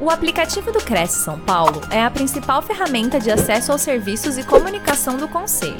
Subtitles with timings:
[0.00, 4.44] O aplicativo do Cresce São Paulo é a principal ferramenta de acesso aos serviços e
[4.44, 5.74] comunicação do Conselho.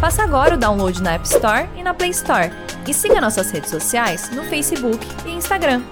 [0.00, 2.50] Faça agora o download na App Store e na Play Store.
[2.88, 5.82] E siga nossas redes sociais no Facebook e Instagram.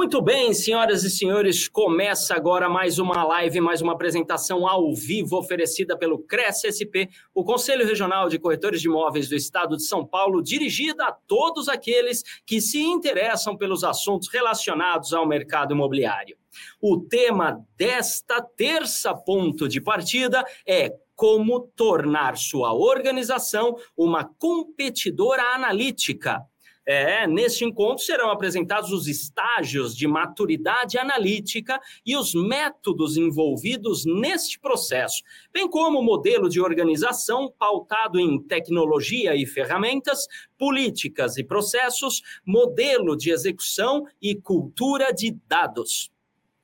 [0.00, 5.36] Muito bem, senhoras e senhores, começa agora mais uma live, mais uma apresentação ao vivo
[5.36, 10.06] oferecida pelo Cresce SP, o Conselho Regional de Corretores de Imóveis do Estado de São
[10.06, 16.38] Paulo, dirigida a todos aqueles que se interessam pelos assuntos relacionados ao mercado imobiliário.
[16.80, 26.40] O tema desta terça ponto de partida é como tornar sua organização uma competidora analítica
[26.86, 34.58] é, neste encontro serão apresentados os estágios de maturidade analítica e os métodos envolvidos neste
[34.58, 35.22] processo,
[35.52, 40.26] bem como o modelo de organização pautado em tecnologia e ferramentas,
[40.58, 46.10] políticas e processos, modelo de execução e cultura de dados.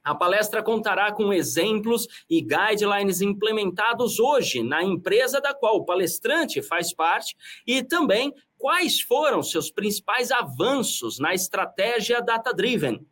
[0.07, 6.63] A palestra contará com exemplos e guidelines implementados hoje na empresa da qual o palestrante
[6.63, 7.37] faz parte
[7.67, 13.05] e também quais foram seus principais avanços na estratégia data-driven.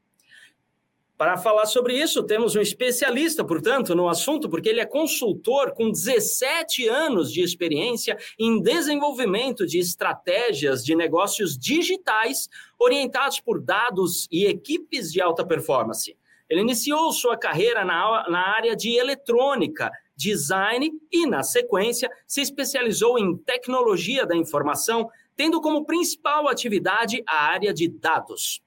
[1.18, 5.90] Para falar sobre isso, temos um especialista, portanto, no assunto, porque ele é consultor com
[5.90, 14.46] 17 anos de experiência em desenvolvimento de estratégias de negócios digitais orientados por dados e
[14.46, 16.16] equipes de alta performance.
[16.54, 23.18] Ele iniciou sua carreira na, na área de eletrônica, design e, na sequência, se especializou
[23.18, 28.62] em tecnologia da informação, tendo como principal atividade a área de dados.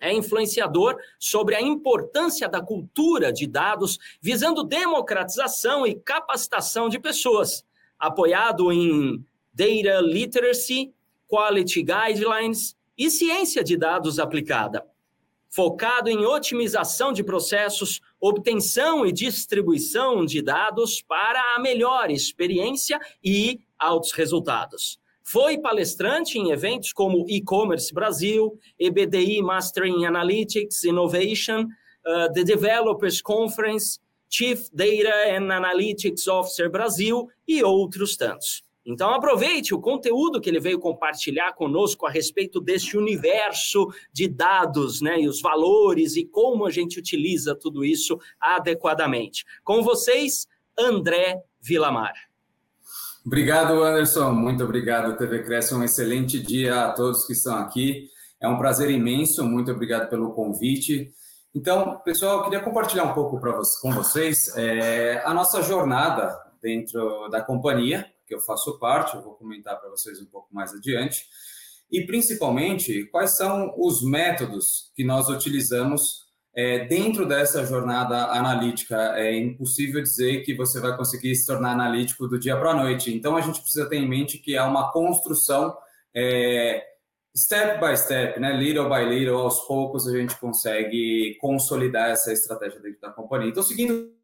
[0.00, 7.64] É influenciador sobre a importância da cultura de dados, visando democratização e capacitação de pessoas,
[7.96, 10.92] apoiado em Data Literacy,
[11.28, 14.84] Quality Guidelines e ciência de dados aplicada
[15.50, 23.60] focado em otimização de processos, obtenção e distribuição de dados para a melhor experiência e
[23.78, 25.00] altos resultados.
[25.22, 31.66] Foi palestrante em eventos como E-Commerce Brasil, EBDI Mastering Analytics Innovation,
[32.06, 38.62] uh, The Developers Conference, Chief Data and Analytics Officer Brasil e outros tantos.
[38.84, 45.00] Então aproveite o conteúdo que ele veio compartilhar conosco a respeito deste universo de dados,
[45.00, 49.44] né, e os valores e como a gente utiliza tudo isso adequadamente.
[49.62, 50.46] Com vocês,
[50.78, 52.14] André Vilamar.
[53.24, 54.32] Obrigado, Anderson.
[54.32, 55.74] Muito obrigado, TV Cresce.
[55.74, 58.08] Um excelente dia a todos que estão aqui.
[58.40, 59.44] É um prazer imenso.
[59.44, 61.12] Muito obrigado pelo convite.
[61.54, 67.28] Então, pessoal, eu queria compartilhar um pouco você, com vocês é, a nossa jornada dentro
[67.28, 71.26] da companhia que eu faço parte, eu vou comentar para vocês um pouco mais adiante,
[71.90, 78.96] e principalmente quais são os métodos que nós utilizamos é, dentro dessa jornada analítica.
[79.16, 83.12] É impossível dizer que você vai conseguir se tornar analítico do dia para a noite,
[83.12, 85.76] então a gente precisa ter em mente que é uma construção.
[86.14, 86.86] É,
[87.36, 88.56] step by step, né?
[88.56, 93.50] Little by little, aos poucos a gente consegue consolidar essa estratégia dentro da companhia.
[93.50, 94.14] Então, seguindo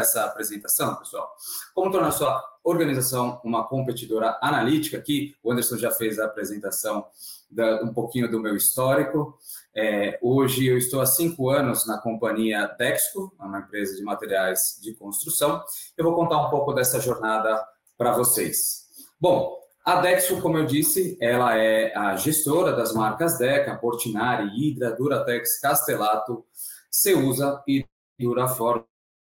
[0.00, 1.28] essa apresentação, pessoal,
[1.74, 7.06] como tornar sua organização uma competidora analítica, aqui o Anderson já fez a apresentação
[7.50, 9.38] da, um pouquinho do meu histórico.
[9.74, 14.94] É, hoje eu estou há cinco anos na companhia Dexco, uma empresa de materiais de
[14.94, 15.62] construção.
[15.96, 17.64] Eu vou contar um pouco dessa jornada
[17.96, 18.86] para vocês.
[19.20, 24.92] Bom, a Dexco, como eu disse, ela é a gestora das marcas Deca, Portinari, Hydra,
[24.92, 26.44] Duratex, Castelato,
[26.90, 27.86] Ceusa e
[28.18, 28.82] Duraform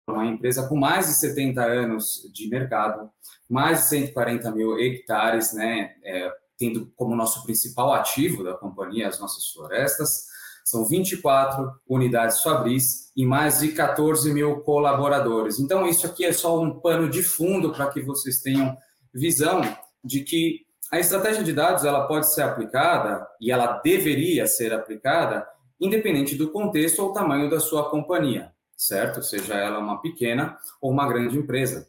[0.06, 3.10] uma empresa com mais de 70 anos de mercado,
[3.48, 9.20] mais de 140 mil hectares, né, é, tendo como nosso principal ativo da companhia as
[9.20, 10.30] nossas florestas.
[10.64, 15.58] São 24 unidades fabris e mais de 14 mil colaboradores.
[15.58, 18.76] Então, isso aqui é só um pano de fundo para que vocês tenham
[19.12, 19.60] visão
[20.04, 25.46] de que a estratégia de dados ela pode ser aplicada e ela deveria ser aplicada
[25.80, 28.51] independente do contexto ou tamanho da sua companhia
[28.86, 29.22] certo?
[29.22, 31.88] Seja ela uma pequena ou uma grande empresa.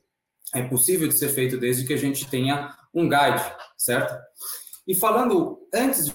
[0.54, 3.44] É possível de ser feito desde que a gente tenha um guide,
[3.78, 4.14] certo?
[4.88, 6.14] E falando, antes de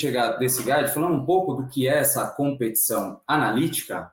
[0.00, 4.10] chegar desse guide, falando um pouco do que é essa competição analítica,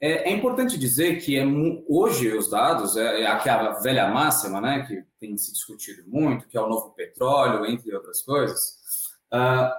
[0.00, 1.44] é, é importante dizer que é,
[1.88, 6.56] hoje os dados, é, é aquela velha máxima, né, que tem se discutido muito, que
[6.56, 8.78] é o novo petróleo, entre outras coisas,
[9.32, 9.70] uh,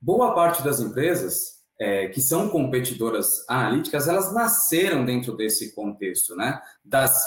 [0.00, 6.60] boa parte das empresas é, que são competidoras analíticas, elas nasceram dentro desse contexto, né?
[6.84, 7.24] Das,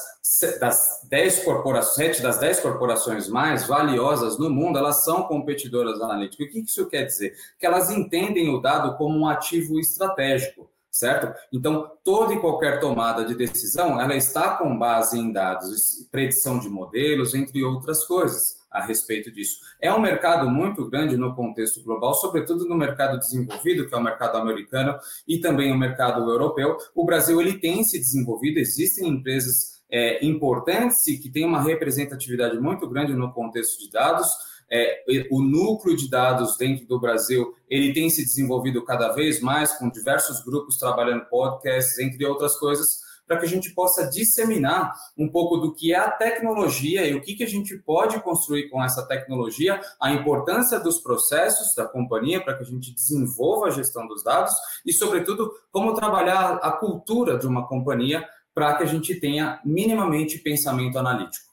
[0.60, 6.48] das 10 corporações, 7 das 10 corporações mais valiosas no mundo, elas são competidoras analíticas.
[6.48, 7.36] O que isso quer dizer?
[7.60, 11.32] Que elas entendem o dado como um ativo estratégico certo?
[11.54, 16.68] Então, toda e qualquer tomada de decisão, ela está com base em dados, predição de
[16.68, 19.60] modelos, entre outras coisas a respeito disso.
[19.82, 24.04] É um mercado muito grande no contexto global, sobretudo no mercado desenvolvido, que é o
[24.04, 24.98] mercado americano
[25.28, 26.78] e também o mercado europeu.
[26.96, 32.88] O Brasil ele tem se desenvolvido, existem empresas é, importantes que têm uma representatividade muito
[32.90, 34.28] grande no contexto de dados,
[34.70, 35.02] é,
[35.32, 39.90] o núcleo de dados dentro do Brasil ele tem se desenvolvido cada vez mais com
[39.90, 45.58] diversos grupos trabalhando podcasts, entre outras coisas, para que a gente possa disseminar um pouco
[45.58, 49.06] do que é a tecnologia e o que, que a gente pode construir com essa
[49.06, 54.24] tecnologia, a importância dos processos da companhia para que a gente desenvolva a gestão dos
[54.24, 54.54] dados
[54.86, 60.40] e, sobretudo, como trabalhar a cultura de uma companhia para que a gente tenha minimamente
[60.40, 61.46] pensamento analítico.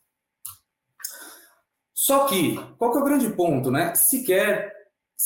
[1.92, 3.94] Só que, qual que é o grande ponto, né?
[3.94, 4.72] Sequer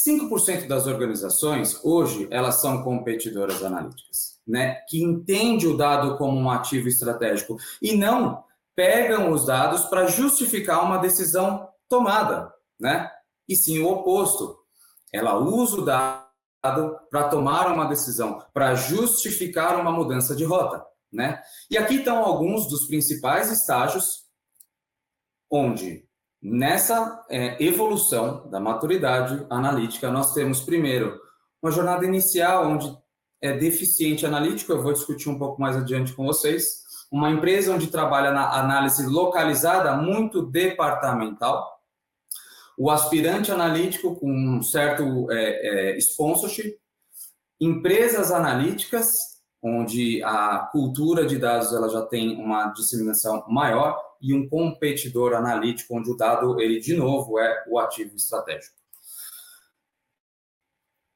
[0.06, 4.76] 5% das organizações, hoje, elas são competidoras analíticas, né?
[4.88, 8.44] Que entende o dado como um ativo estratégico e não
[8.76, 13.10] pegam os dados para justificar uma decisão tomada, né?
[13.48, 14.56] E sim o oposto.
[15.12, 16.28] Ela usa o dado
[17.10, 21.42] para tomar uma decisão, para justificar uma mudança de rota, né?
[21.68, 24.28] E aqui estão alguns dos principais estágios
[25.50, 26.07] onde
[26.40, 31.20] Nessa é, evolução da maturidade analítica, nós temos, primeiro,
[31.60, 32.96] uma jornada inicial onde
[33.42, 36.86] é deficiente analítico, eu vou discutir um pouco mais adiante com vocês.
[37.10, 41.78] Uma empresa onde trabalha na análise localizada, muito departamental.
[42.76, 46.76] O aspirante analítico com um certo é, é, sponsorship.
[47.60, 49.08] Empresas analíticas,
[49.60, 55.96] onde a cultura de dados ela já tem uma disseminação maior e um competidor analítico,
[55.96, 58.76] onde o dado, ele de novo é o ativo estratégico.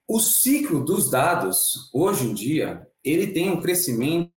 [0.09, 4.31] O ciclo dos dados, hoje em dia, ele tem um crescimento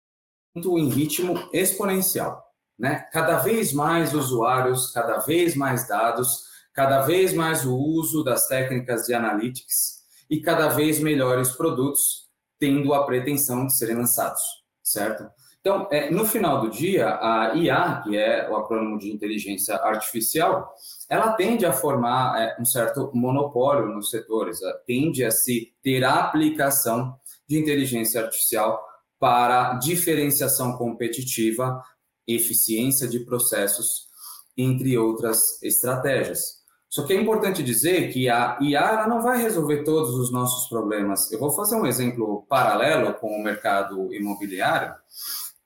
[0.55, 2.43] em ritmo exponencial.
[2.77, 3.07] Né?
[3.11, 6.43] Cada vez mais usuários, cada vez mais dados,
[6.73, 12.93] cada vez mais o uso das técnicas de analytics e cada vez melhores produtos tendo
[12.93, 14.41] a pretensão de serem lançados,
[14.81, 15.29] certo?
[15.63, 20.75] Então, é, no final do dia, a IA, que é o acrônimo de inteligência artificial,
[21.07, 27.15] ela tende a formar é, um certo monopólio nos setores, tende a se ter aplicação
[27.47, 28.83] de inteligência artificial
[29.17, 31.81] para diferenciação competitiva,
[32.27, 34.09] eficiência de processos,
[34.57, 36.61] entre outras estratégias.
[36.89, 41.31] Só que é importante dizer que a IA não vai resolver todos os nossos problemas.
[41.31, 44.93] Eu vou fazer um exemplo paralelo com o mercado imobiliário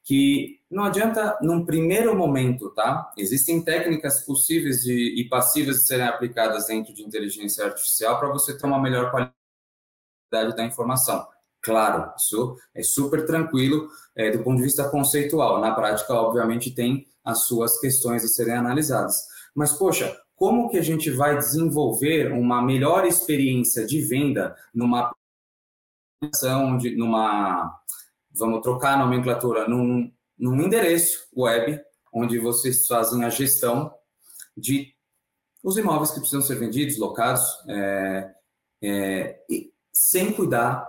[0.08, 3.12] que não adianta num primeiro momento, tá?
[3.18, 8.58] Existem técnicas possíveis de, e passíveis de serem aplicadas dentro de inteligência artificial para você
[8.58, 11.28] ter uma melhor qualidade da informação.
[11.62, 15.60] Claro, isso é super tranquilo é, do ponto de vista conceitual.
[15.60, 19.18] Na prática, obviamente, tem as suas questões a serem analisadas.
[19.54, 25.12] Mas, poxa, como que a gente vai desenvolver uma melhor experiência de venda numa
[26.22, 27.78] aplicação, de, numa
[28.38, 31.80] vamos trocar a nomenclatura, num, num endereço web
[32.14, 33.94] onde vocês fazem a gestão
[34.56, 34.94] de
[35.64, 38.32] os imóveis que precisam ser vendidos, locados, é,
[38.82, 39.40] é,
[39.92, 40.88] sem cuidar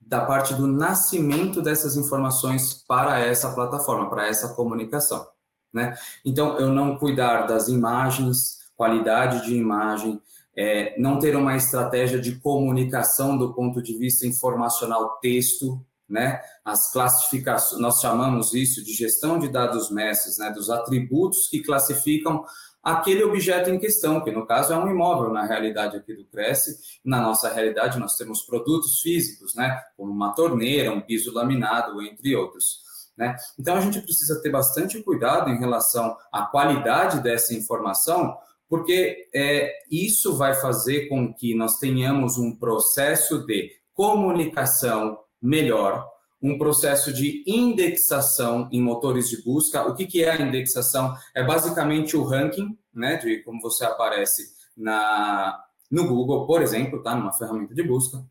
[0.00, 5.26] da parte do nascimento dessas informações para essa plataforma, para essa comunicação.
[5.72, 5.96] Né?
[6.24, 10.20] Então, eu não cuidar das imagens, qualidade de imagem,
[10.56, 16.40] é, não ter uma estratégia de comunicação do ponto de vista informacional texto, né?
[16.64, 20.50] As classificações, nós chamamos isso de gestão de dados mestres, né?
[20.50, 22.44] Dos atributos que classificam
[22.82, 26.76] aquele objeto em questão, que no caso é um imóvel na realidade aqui do Cresce.
[27.04, 29.80] Na nossa realidade nós temos produtos físicos, né?
[29.96, 32.90] Como uma torneira, um piso laminado, entre outros.
[33.16, 33.36] Né?
[33.58, 38.34] Então a gente precisa ter bastante cuidado em relação à qualidade dessa informação,
[38.66, 46.08] porque é, isso vai fazer com que nós tenhamos um processo de comunicação melhor,
[46.42, 49.86] um processo de indexação em motores de busca.
[49.86, 51.14] O que, que é a indexação?
[51.34, 57.14] É basicamente o ranking, né, de como você aparece na, no Google, por exemplo, tá,
[57.14, 58.24] numa ferramenta de busca,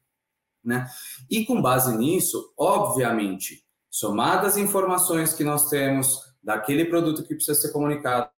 [0.63, 0.88] né?
[1.30, 7.72] E com base nisso, obviamente, somadas informações que nós temos daquele produto que precisa ser
[7.72, 8.30] comunicado,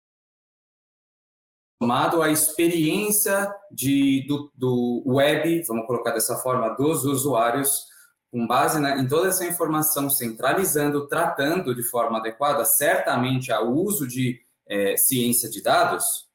[1.82, 7.91] somado a experiência de, do, do web, vamos colocar dessa forma, dos usuários,
[8.32, 14.08] com base né, em toda essa informação, centralizando, tratando de forma adequada, certamente ao uso
[14.08, 16.30] de é, ciência de dados,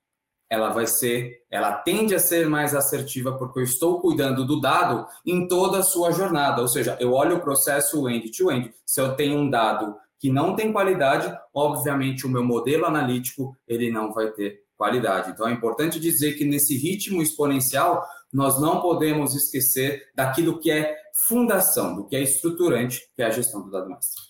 [0.48, 5.06] ela vai ser, ela tende a ser mais assertiva porque eu estou cuidando do dado
[5.24, 8.68] em toda a sua jornada, ou seja, eu olho o processo end-to-end.
[8.68, 8.74] -end.
[8.84, 13.90] Se eu tenho um dado que não tem qualidade, obviamente o meu modelo analítico ele
[13.90, 15.30] não vai ter qualidade.
[15.30, 20.96] Então é importante dizer que nesse ritmo exponencial nós não podemos esquecer daquilo que é
[21.28, 24.22] fundação, do que é estruturante, que é a gestão do dado mestre.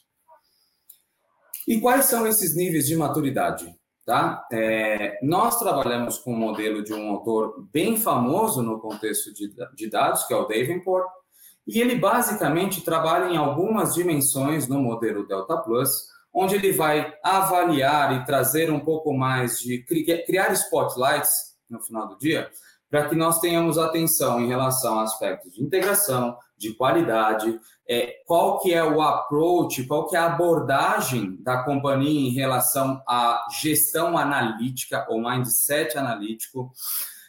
[1.66, 3.74] E quais são esses níveis de maturidade?
[4.04, 4.46] Tá?
[4.52, 9.90] É, nós trabalhamos com um modelo de um autor bem famoso no contexto de, de
[9.90, 11.08] dados, que é o Davenport,
[11.66, 18.20] e ele basicamente trabalha em algumas dimensões no modelo Delta Plus, onde ele vai avaliar
[18.20, 22.48] e trazer um pouco mais de criar spotlights no final do dia,
[22.90, 28.60] para que nós tenhamos atenção em relação a aspectos de integração, de qualidade, é, qual
[28.60, 34.16] que é o approach, qual que é a abordagem da companhia em relação à gestão
[34.16, 36.72] analítica ou mindset analítico,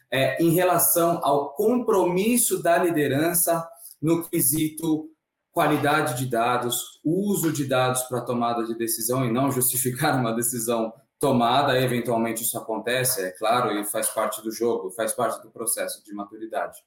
[0.09, 3.67] é, em relação ao compromisso da liderança
[4.01, 5.09] no quesito
[5.51, 10.93] qualidade de dados, uso de dados para tomada de decisão e não justificar uma decisão
[11.19, 16.03] tomada, eventualmente isso acontece, é claro, e faz parte do jogo, faz parte do processo
[16.03, 16.77] de maturidade.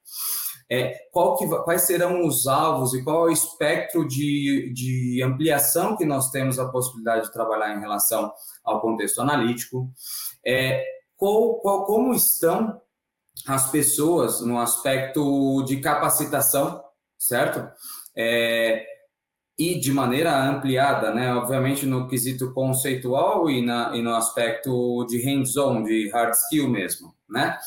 [0.71, 0.95] É,
[1.39, 6.31] que, quais serão os alvos e qual é o espectro de, de ampliação que nós
[6.31, 8.33] temos a possibilidade de trabalhar em relação
[8.65, 9.91] ao contexto analítico?
[10.47, 10.85] É,
[11.17, 12.81] qual, qual, como estão
[13.47, 16.83] as pessoas no aspecto de capacitação,
[17.19, 17.69] certo?
[18.17, 18.85] É,
[19.61, 21.35] e de maneira ampliada, né?
[21.35, 27.15] Obviamente no quesito conceitual e, na, e no aspecto de hands-on, de hard skill mesmo,
[27.29, 27.59] né?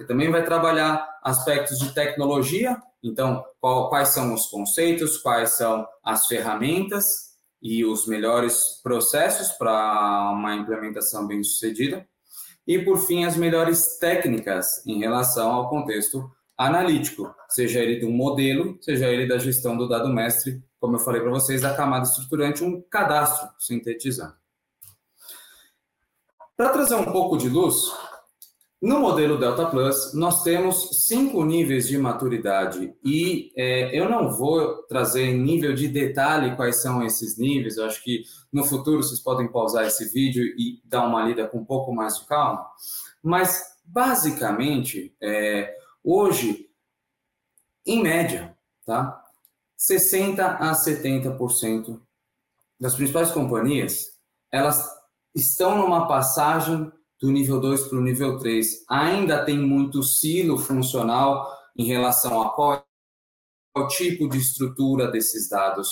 [0.00, 5.86] E também vai trabalhar aspectos de tecnologia, então qual, quais são os conceitos, quais são
[6.02, 7.04] as ferramentas
[7.60, 12.06] e os melhores processos para uma implementação bem sucedida.
[12.66, 18.78] E por fim, as melhores técnicas em relação ao contexto analítico, seja ele do modelo,
[18.80, 22.64] seja ele da gestão do dado mestre como eu falei para vocês, da camada estruturante,
[22.64, 24.34] um cadastro sintetizando.
[26.56, 27.76] Para trazer um pouco de luz,
[28.82, 34.82] no modelo Delta Plus, nós temos cinco níveis de maturidade e é, eu não vou
[34.88, 39.20] trazer em nível de detalhe quais são esses níveis, eu acho que no futuro vocês
[39.20, 42.66] podem pausar esse vídeo e dar uma lida com um pouco mais de calma,
[43.22, 46.66] mas basicamente, é, hoje,
[47.86, 49.21] em média, tá?
[49.82, 52.00] 60 a 70%
[52.78, 54.12] das principais companhias,
[54.52, 54.88] elas
[55.34, 56.88] estão numa passagem
[57.20, 58.84] do nível 2 para o nível 3.
[58.88, 62.86] Ainda tem muito silo funcional em relação a qual
[63.76, 65.88] o tipo de estrutura desses dados.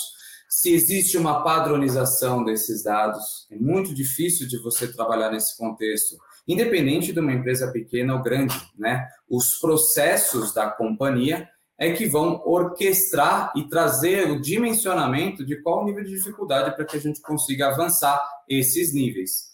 [0.47, 6.15] Se existe uma padronização desses dados, é muito difícil de você trabalhar nesse contexto,
[6.47, 9.05] independente de uma empresa pequena ou grande, né?
[9.29, 11.49] Os processos da companhia
[11.81, 16.85] é que vão orquestrar e trazer o dimensionamento de qual o nível de dificuldade para
[16.85, 19.47] que a gente consiga avançar esses níveis.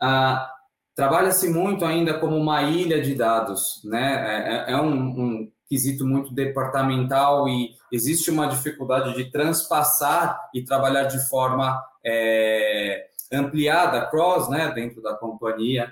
[0.00, 0.50] Ah,
[0.98, 4.66] Trabalha-se muito ainda como uma ilha de dados, né?
[4.66, 10.64] É, é, é um, um quesito muito departamental e existe uma dificuldade de transpassar e
[10.64, 15.88] trabalhar de forma é, ampliada, cross, né, dentro da companhia.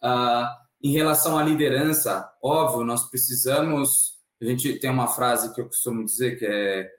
[0.00, 5.66] Ah, em relação à liderança, óbvio, nós precisamos a gente tem uma frase que eu
[5.66, 6.90] costumo dizer que é,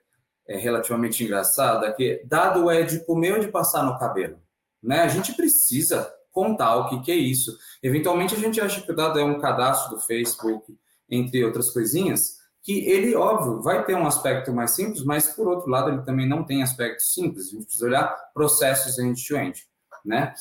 [0.48, 4.40] é relativamente engraçada, que dado é de comer de passar no cabelo.
[4.82, 5.00] Né?
[5.00, 7.56] A gente precisa contar o que, que é isso.
[7.82, 10.76] Eventualmente a gente acha que o dado é um cadastro do Facebook,
[11.08, 15.70] entre outras coisinhas, que ele, óbvio, vai ter um aspecto mais simples, mas por outro
[15.70, 17.46] lado ele também não tem aspectos simples.
[17.46, 19.64] A gente precisa olhar processos end-to-end,
[20.04, 20.34] né?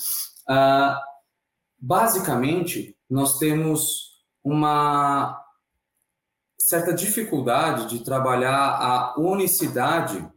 [0.48, 1.02] Ah,
[1.80, 5.42] basicamente, nós temos uma
[6.58, 10.28] certa dificuldade de trabalhar a unicidade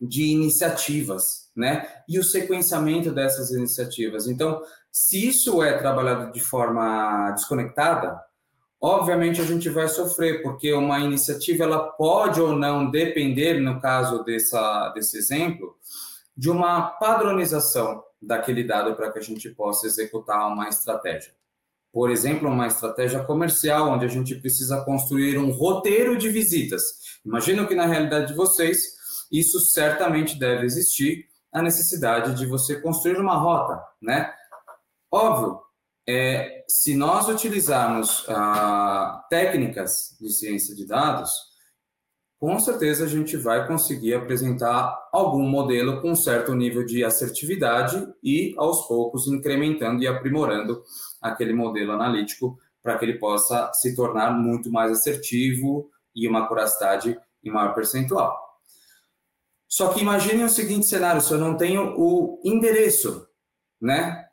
[0.00, 1.88] de iniciativas, né?
[2.08, 4.28] E o sequenciamento dessas iniciativas.
[4.28, 4.62] Então,
[4.92, 8.20] se isso é trabalhado de forma desconectada,
[8.80, 14.22] obviamente a gente vai sofrer, porque uma iniciativa ela pode ou não depender, no caso
[14.22, 15.76] dessa, desse exemplo,
[16.36, 21.32] de uma padronização daquele dado para que a gente possa executar uma estratégia.
[21.92, 26.82] Por exemplo, uma estratégia comercial, onde a gente precisa construir um roteiro de visitas.
[27.24, 28.78] Imagino que na realidade de vocês,
[29.32, 34.32] isso certamente deve existir, a necessidade de você construir uma rota, né?
[35.10, 35.60] Óbvio,
[36.06, 41.30] é, se nós utilizarmos ah, técnicas de ciência de dados,
[42.38, 48.54] com certeza a gente vai conseguir apresentar algum modelo com certo nível de assertividade e,
[48.56, 50.82] aos poucos, incrementando e aprimorando
[51.20, 57.18] aquele modelo analítico para que ele possa se tornar muito mais assertivo e uma curiosidade
[57.42, 58.38] em maior percentual.
[59.66, 63.26] Só que imagine o seguinte cenário: se eu não tenho o endereço,
[63.80, 64.26] né,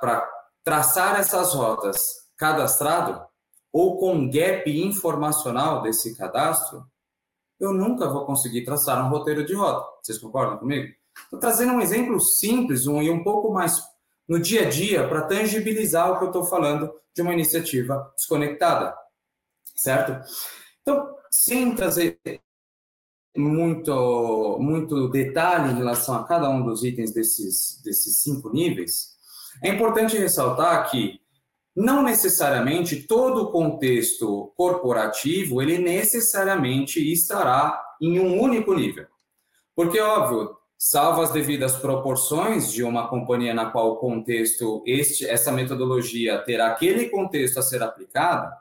[0.00, 0.28] para
[0.62, 1.96] traçar essas rotas
[2.36, 3.26] cadastrado
[3.72, 6.86] ou com gap informacional desse cadastro,
[7.60, 9.86] eu nunca vou conseguir traçar um roteiro de rota.
[10.02, 10.92] Vocês concordam comigo?
[11.24, 13.82] Estou trazendo um exemplo simples um, e um pouco mais
[14.28, 18.94] no dia a dia para tangibilizar o que eu estou falando de uma iniciativa desconectada,
[19.74, 20.24] certo?
[20.82, 22.20] Então, sem trazer
[23.36, 29.16] muito, muito detalhe em relação a cada um dos itens desses, desses cinco níveis,
[29.62, 31.20] é importante ressaltar que
[31.78, 39.06] não necessariamente todo o contexto corporativo ele necessariamente estará em um único nível.
[39.76, 45.52] Porque, óbvio, salvo as devidas proporções de uma companhia na qual o contexto, este, essa
[45.52, 48.52] metodologia terá aquele contexto a ser aplicado,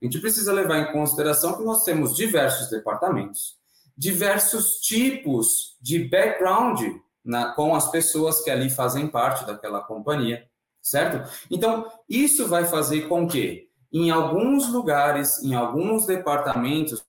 [0.00, 3.56] a gente precisa levar em consideração que nós temos diversos departamentos,
[3.98, 6.80] diversos tipos de background
[7.24, 10.46] na, com as pessoas que ali fazem parte daquela companhia,
[10.86, 11.28] certo?
[11.50, 17.04] Então, isso vai fazer com que, em alguns lugares, em alguns departamentos,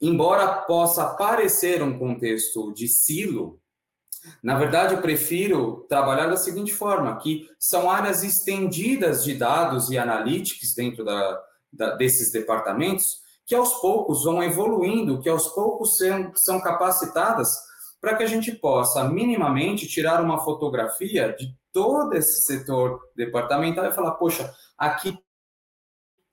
[0.00, 3.60] embora possa parecer um contexto de silo,
[4.40, 9.98] na verdade, eu prefiro trabalhar da seguinte forma, que são áreas estendidas de dados e
[9.98, 16.30] analytics dentro da, da, desses departamentos, que aos poucos vão evoluindo, que aos poucos são,
[16.36, 17.52] são capacitadas
[18.00, 23.92] para que a gente possa minimamente tirar uma fotografia de todo esse setor departamental e
[23.92, 25.18] falar, poxa, aqui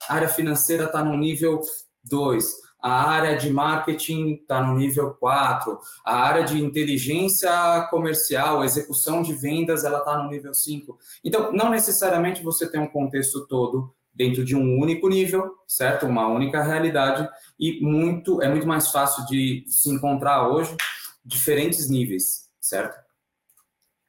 [0.08, 1.62] a área financeira está no nível
[2.04, 7.52] 2, a área de marketing está no nível 4, a área de inteligência
[7.90, 10.98] comercial, execução de vendas, ela está no nível 5.
[11.24, 16.06] Então, não necessariamente você tem um contexto todo dentro de um único nível, certo?
[16.06, 17.28] Uma única realidade
[17.60, 20.76] e muito é muito mais fácil de se encontrar hoje
[21.24, 23.09] diferentes níveis, certo?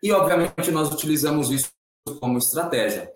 [0.02, 1.70] E obviamente nós utilizamos isso
[2.20, 3.10] como estratégia.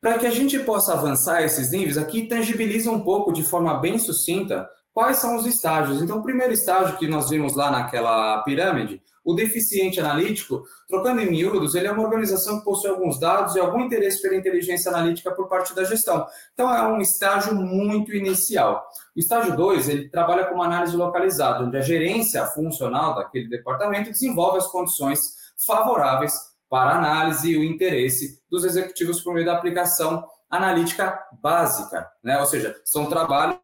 [0.00, 3.98] Para que a gente possa avançar esses níveis, aqui tangibiliza um pouco de forma bem
[3.98, 6.02] sucinta quais são os estágios.
[6.02, 11.30] Então, o primeiro estágio que nós vimos lá naquela pirâmide, o deficiente analítico, trocando em
[11.30, 15.30] miúdos, ele é uma organização que possui alguns dados e algum interesse pela inteligência analítica
[15.32, 16.26] por parte da gestão.
[16.54, 18.88] Então, é um estágio muito inicial.
[19.14, 24.10] O estágio 2, ele trabalha com uma análise localizada, onde a gerência funcional daquele departamento
[24.10, 26.34] desenvolve as condições favoráveis
[26.68, 32.38] para análise e o interesse dos executivos por meio da aplicação analítica básica, né?
[32.38, 33.58] Ou seja, são trabalhos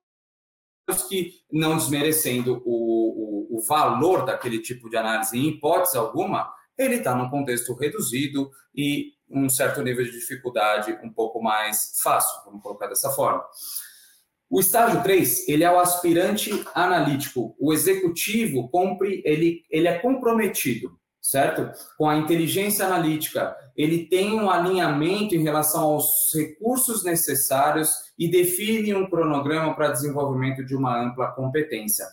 [1.09, 6.97] que, não desmerecendo o, o, o valor daquele tipo de análise em hipótese alguma, ele
[6.97, 12.63] está num contexto reduzido e um certo nível de dificuldade um pouco mais fácil, vamos
[12.63, 13.45] colocar dessa forma.
[14.51, 17.57] O estágio 3, ele é o aspirante analítico.
[17.59, 21.73] O executivo compre, ele, ele é comprometido, certo?
[21.97, 23.57] Com a inteligência analítica.
[23.75, 30.63] Ele tem um alinhamento em relação aos recursos necessários e define um cronograma para desenvolvimento
[30.63, 32.05] de uma ampla competência.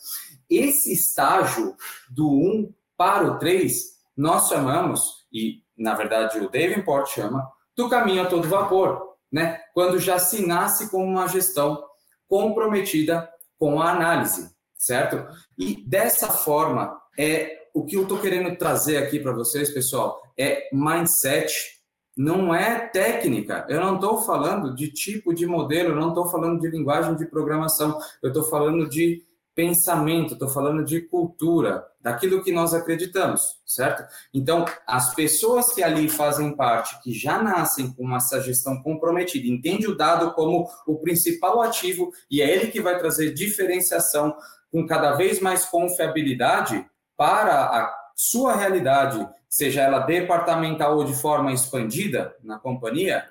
[0.50, 1.76] Esse estágio
[2.10, 3.84] do 1 para o 3,
[4.16, 7.46] nós chamamos, e na verdade o Davenport chama,
[7.76, 9.60] do caminho a todo vapor, né?
[9.74, 11.84] Quando já se nasce com uma gestão
[12.30, 15.28] comprometida com a análise, certo?
[15.58, 20.70] E dessa forma, é o que eu estou querendo trazer aqui para vocês, pessoal, é
[20.72, 21.82] mindset
[22.16, 23.66] não é técnica.
[23.70, 27.26] Eu não estou falando de tipo de modelo, eu não estou falando de linguagem de
[27.26, 34.04] programação, eu estou falando de pensamento, estou falando de cultura, daquilo que nós acreditamos, certo?
[34.34, 39.88] Então, as pessoas que ali fazem parte, que já nascem com essa gestão comprometida, entende
[39.88, 44.36] o dado como o principal ativo e é ele que vai trazer diferenciação
[44.72, 46.86] com cada vez mais confiabilidade
[47.22, 53.24] para a sua realidade seja ela departamental ou de forma expandida na companhia,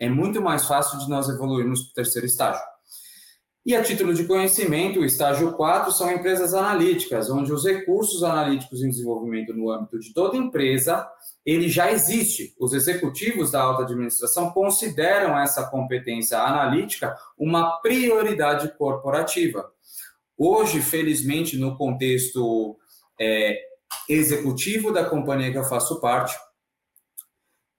[0.00, 2.60] é muito mais fácil de nós evoluirmos para o terceiro estágio.
[3.64, 8.82] E a título de conhecimento, o estágio 4 são empresas analíticas, onde os recursos analíticos
[8.82, 11.08] em desenvolvimento no âmbito de toda empresa,
[11.44, 12.52] ele já existe.
[12.58, 19.70] Os executivos da alta administração consideram essa competência analítica uma prioridade corporativa.
[20.36, 22.76] Hoje, felizmente, no contexto
[23.20, 23.58] é,
[24.08, 26.36] executivo da companhia que eu faço parte,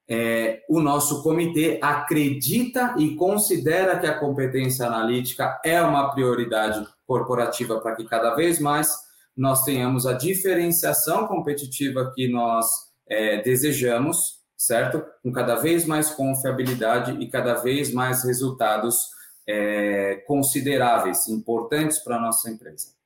[0.10, 7.80] é, o nosso comitê acredita e considera que a competência analítica é uma prioridade corporativa
[7.82, 8.96] para que cada vez mais
[9.36, 12.66] nós tenhamos a diferenciação competitiva que nós
[13.08, 15.04] é, desejamos, certo?
[15.22, 19.10] Com cada vez mais confiabilidade e cada vez mais resultados
[19.46, 22.97] é, consideráveis, importantes para a nossa empresa.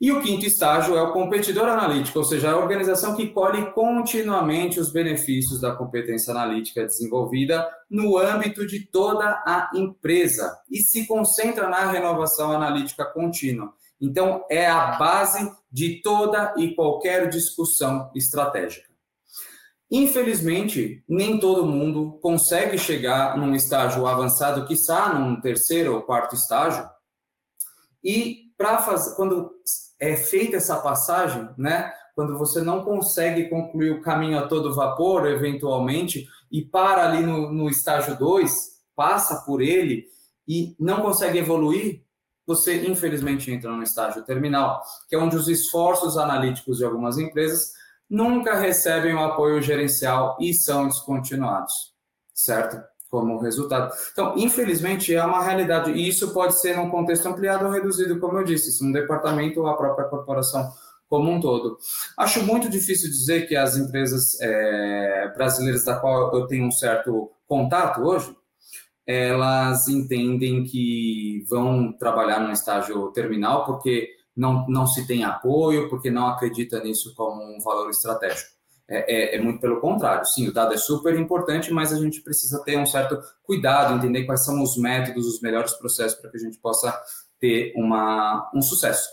[0.00, 4.80] E o quinto estágio é o competidor analítico, ou seja, a organização que colhe continuamente
[4.80, 11.68] os benefícios da competência analítica desenvolvida no âmbito de toda a empresa e se concentra
[11.68, 13.74] na renovação analítica contínua.
[14.00, 18.88] Então, é a base de toda e qualquer discussão estratégica.
[19.90, 26.88] Infelizmente, nem todo mundo consegue chegar num estágio avançado, está num terceiro ou quarto estágio,
[28.02, 29.50] e para fazer, quando
[30.00, 31.92] é feita essa passagem, né?
[32.14, 37.52] Quando você não consegue concluir o caminho a todo vapor, eventualmente, e para ali no,
[37.52, 38.52] no estágio 2,
[38.96, 40.06] passa por ele
[40.48, 42.02] e não consegue evoluir,
[42.46, 47.72] você infelizmente entra no estágio terminal, que é onde os esforços analíticos de algumas empresas
[48.08, 51.94] nunca recebem o apoio gerencial e são descontinuados,
[52.34, 52.82] certo?
[53.10, 53.92] Como resultado.
[54.12, 58.38] Então, infelizmente, é uma realidade, e isso pode ser num contexto ampliado ou reduzido, como
[58.38, 60.70] eu disse, se um departamento ou a própria corporação
[61.08, 61.76] como um todo.
[62.16, 67.32] Acho muito difícil dizer que as empresas é, brasileiras da qual eu tenho um certo
[67.48, 68.34] contato hoje,
[69.04, 76.12] elas entendem que vão trabalhar no estágio terminal porque não, não se tem apoio, porque
[76.12, 78.59] não acredita nisso como um valor estratégico.
[78.92, 80.26] É, é, é, muito pelo contrário.
[80.26, 84.24] Sim, o dado é super importante, mas a gente precisa ter um certo cuidado, entender
[84.24, 86.92] quais são os métodos, os melhores processos para que a gente possa
[87.38, 89.08] ter uma, um sucesso.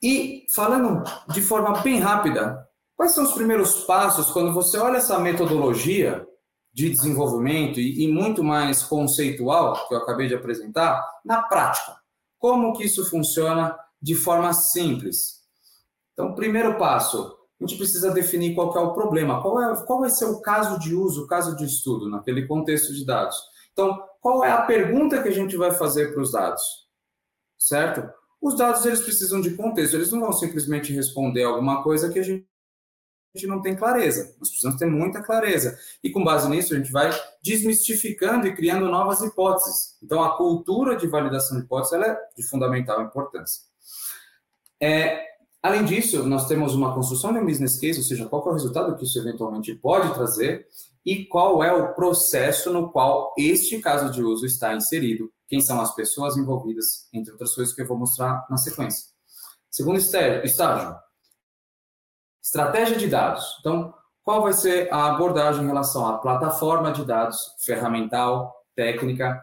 [0.00, 5.18] E falando de forma bem rápida, quais são os primeiros passos quando você olha essa
[5.18, 6.24] metodologia
[6.72, 11.96] de desenvolvimento e, e muito mais conceitual que eu acabei de apresentar na prática?
[12.38, 15.42] Como que isso funciona de forma simples?
[16.12, 20.10] Então, primeiro passo, a gente precisa definir qual é o problema, qual, é, qual vai
[20.10, 23.36] ser o caso de uso, o caso de estudo naquele contexto de dados.
[23.72, 26.62] Então, qual é a pergunta que a gente vai fazer para os dados?
[27.56, 28.08] Certo?
[28.40, 32.22] Os dados eles precisam de contexto, eles não vão simplesmente responder alguma coisa que a
[32.22, 32.46] gente
[33.46, 34.34] não tem clareza.
[34.38, 35.78] Nós precisamos ter muita clareza.
[36.02, 37.10] E com base nisso, a gente vai
[37.42, 39.96] desmistificando e criando novas hipóteses.
[40.02, 43.62] Então, a cultura de validação de hipóteses é de fundamental importância.
[44.80, 45.33] É,
[45.64, 48.52] Além disso, nós temos uma construção de um business case, ou seja, qual é o
[48.52, 50.68] resultado que isso eventualmente pode trazer
[51.06, 55.80] e qual é o processo no qual este caso de uso está inserido, quem são
[55.80, 59.06] as pessoas envolvidas, entre outras coisas que eu vou mostrar na sequência.
[59.70, 60.98] Segundo estágio,
[62.42, 63.56] estratégia de dados.
[63.60, 69.42] Então, qual vai ser a abordagem em relação à plataforma de dados, ferramental, técnica,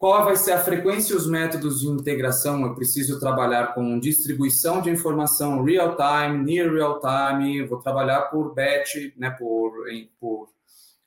[0.00, 2.62] qual vai ser a frequência e os métodos de integração?
[2.62, 8.54] Eu preciso trabalhar com distribuição de informação real time, near real time, vou trabalhar por
[8.54, 9.70] batch, né, por,
[10.18, 10.48] por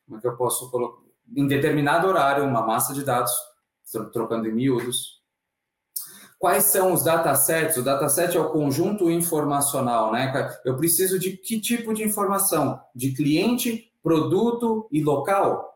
[0.06, 1.02] como é que eu posso colocar,
[1.36, 3.32] em determinado horário, uma massa de dados,
[4.12, 5.24] trocando em miúdos.
[6.38, 7.78] Quais são os datasets?
[7.78, 10.56] O dataset é o conjunto informacional, né?
[10.64, 12.80] Eu preciso de que tipo de informação?
[12.94, 15.73] De cliente, produto e local?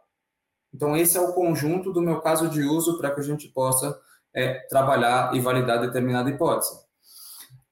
[0.77, 3.99] Então, esse é o conjunto do meu caso de uso para que a gente possa
[4.31, 6.71] é, trabalhar e validar determinada hipótese.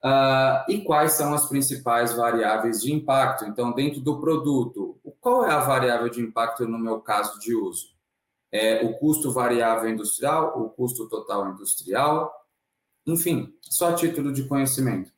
[0.04, 3.44] Uh, e quais são as principais variáveis de impacto?
[3.44, 7.94] Então, dentro do produto, qual é a variável de impacto no meu caso de uso?
[8.50, 12.34] É o custo variável industrial, o custo total industrial,
[13.06, 15.12] enfim, só título de conhecimento.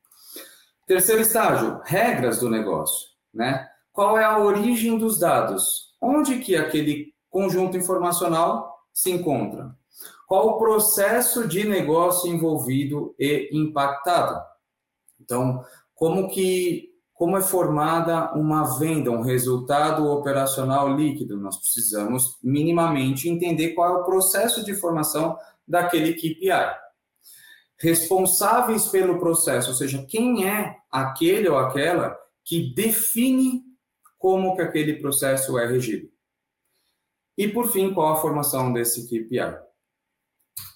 [0.86, 3.66] Terceiro estágio, regras do negócio, né?
[3.90, 5.94] Qual é a origem dos dados?
[5.98, 9.76] Onde que aquele conjunto informacional se encontra?
[10.26, 14.40] Qual o processo de negócio envolvido e impactado?
[15.20, 15.64] Então,
[15.94, 16.88] como que
[17.18, 21.36] como é formada uma venda, um resultado operacional líquido?
[21.36, 25.36] Nós precisamos minimamente entender qual é o processo de formação
[25.66, 26.76] daquele KPI.
[27.76, 33.64] Responsáveis pelo processo, ou seja, quem é aquele ou aquela que define
[34.16, 36.08] como que aquele processo é regido.
[37.38, 39.56] E, por fim, qual a formação desse KPI?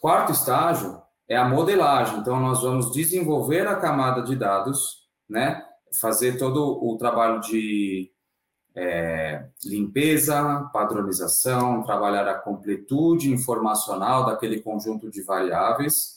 [0.01, 2.21] Quarto estágio é a modelagem.
[2.21, 5.67] Então, nós vamos desenvolver a camada de dados, né?
[6.01, 8.13] fazer todo o trabalho de
[8.77, 16.17] é, limpeza, padronização, trabalhar a completude informacional daquele conjunto de variáveis.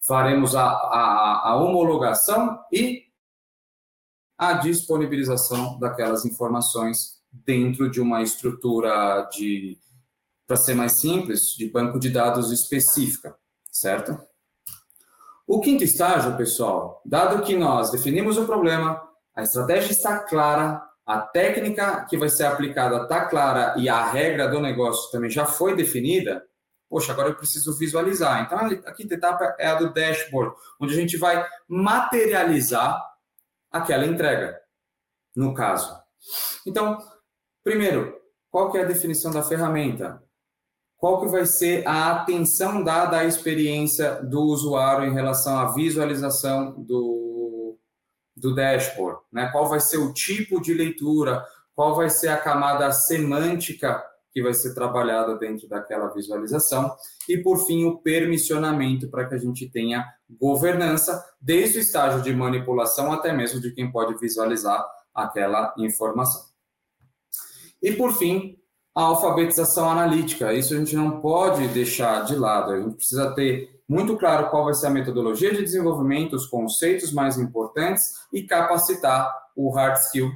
[0.00, 3.04] Faremos a, a, a homologação e
[4.38, 9.78] a disponibilização daquelas informações dentro de uma estrutura de,
[10.46, 13.34] para ser mais simples, de banco de dados específica,
[13.70, 14.18] certo?
[15.46, 19.02] O quinto estágio, pessoal, dado que nós definimos o problema,
[19.34, 24.48] a estratégia está clara, a técnica que vai ser aplicada está clara e a regra
[24.48, 26.42] do negócio também já foi definida,
[26.88, 28.42] poxa, agora eu preciso visualizar.
[28.42, 33.02] Então, a quinta etapa é a do dashboard, onde a gente vai materializar
[33.70, 34.58] aquela entrega,
[35.36, 35.94] no caso.
[36.66, 36.98] Então,
[37.64, 40.22] primeiro, qual que é a definição da ferramenta?
[40.96, 46.72] Qual que vai ser a atenção dada à experiência do usuário em relação à visualização
[46.80, 47.76] do,
[48.36, 49.20] do dashboard?
[49.32, 49.50] Né?
[49.50, 51.44] Qual vai ser o tipo de leitura?
[51.74, 56.94] Qual vai ser a camada semântica que vai ser trabalhada dentro daquela visualização?
[57.28, 62.32] E, por fim, o permissionamento para que a gente tenha governança, desde o estágio de
[62.32, 64.82] manipulação até mesmo de quem pode visualizar
[65.14, 66.53] aquela informação.
[67.84, 68.56] E, por fim,
[68.94, 70.54] a alfabetização analítica.
[70.54, 72.72] Isso a gente não pode deixar de lado.
[72.72, 77.12] A gente precisa ter muito claro qual vai ser a metodologia de desenvolvimento, os conceitos
[77.12, 80.32] mais importantes e capacitar o hard skill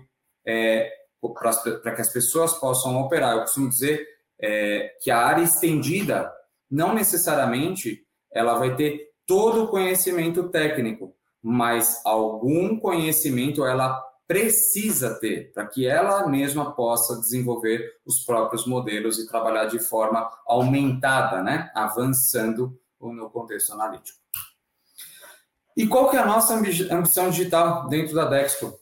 [0.47, 0.93] é,
[1.83, 3.35] para que as pessoas possam operar.
[3.35, 4.07] Eu costumo dizer
[4.39, 6.31] é, que a área estendida
[6.71, 13.99] não necessariamente ela vai ter todo o conhecimento técnico, mas algum conhecimento ela
[14.29, 20.31] precisa ter para que ela mesma possa desenvolver os próprios modelos e trabalhar de forma
[20.47, 21.73] aumentada, né?
[21.75, 24.19] avançando no contexto analítico.
[25.75, 28.79] E qual que é a nossa ambição digital dentro da Dexco?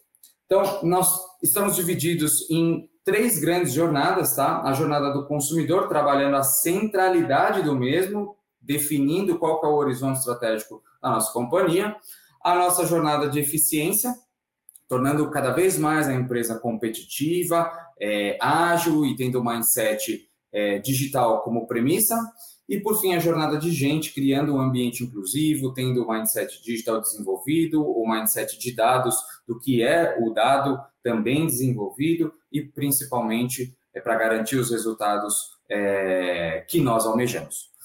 [0.47, 4.63] Então, nós estamos divididos em três grandes jornadas, tá?
[4.63, 10.19] A jornada do consumidor, trabalhando a centralidade do mesmo, definindo qual que é o horizonte
[10.19, 11.95] estratégico da nossa companhia.
[12.43, 14.15] A nossa jornada de eficiência,
[14.89, 17.71] tornando cada vez mais a empresa competitiva,
[18.01, 22.17] é, ágil e tendo o mindset é, digital como premissa.
[22.69, 27.01] E, por fim, a jornada de gente, criando um ambiente inclusivo, tendo o mindset digital
[27.01, 34.01] desenvolvido, o mindset de dados, do que é o dado também desenvolvido e, principalmente, é
[34.01, 37.76] para garantir os resultados é, que nós almejamos.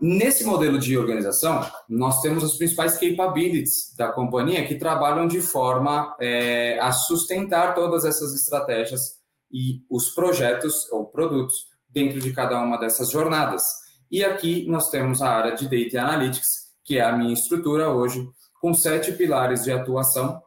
[0.00, 6.14] Nesse modelo de organização, nós temos as principais capabilities da companhia que trabalham de forma
[6.20, 9.18] é, a sustentar todas essas estratégias
[9.52, 13.64] e os projetos ou produtos dentro de cada uma dessas jornadas.
[14.10, 18.24] E aqui nós temos a área de Data Analytics, que é a minha estrutura hoje,
[18.60, 20.40] com sete pilares de atuação,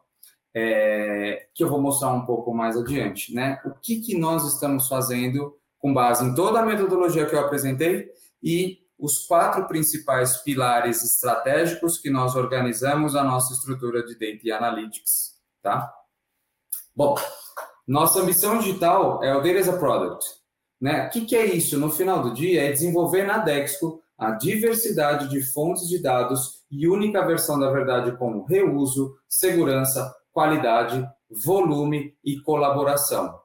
[0.54, 3.34] é, que eu vou mostrar um pouco mais adiante.
[3.34, 3.60] Né?
[3.64, 8.08] O que, que nós estamos fazendo com base em toda a metodologia que eu apresentei
[8.42, 15.40] e os quatro principais pilares estratégicos que nós organizamos a nossa estrutura de Data Analytics,
[15.60, 15.92] tá?
[16.94, 17.16] Bom,
[17.84, 20.24] nossa ambição digital é o Data as a Product.
[20.80, 21.08] Né?
[21.08, 21.76] O que, que é isso?
[21.80, 26.86] No final do dia, é desenvolver na Dexco a diversidade de fontes de dados e
[26.86, 33.36] única versão da verdade como reuso, segurança, qualidade, volume e colaboração.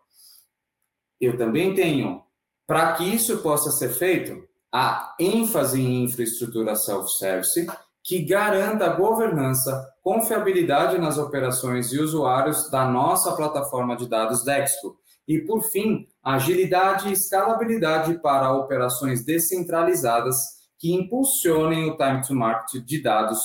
[1.19, 2.23] Eu também tenho,
[2.67, 7.67] para que isso possa ser feito, a ênfase em infraestrutura self-service,
[8.03, 14.97] que garanta a governança, confiabilidade nas operações e usuários da nossa plataforma de dados Dexco.
[15.27, 20.37] E, por fim, agilidade e escalabilidade para operações descentralizadas
[20.79, 23.39] que impulsionem o time to market de dados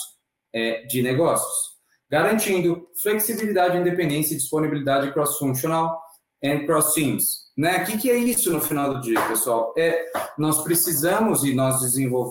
[0.54, 1.72] é, de negócios,
[2.08, 5.98] garantindo flexibilidade, independência e disponibilidade cross-functional
[6.44, 7.82] and cross-teams, né?
[7.82, 9.74] O que, que é isso no final do dia, pessoal?
[9.76, 10.06] É,
[10.38, 11.80] nós precisamos e nós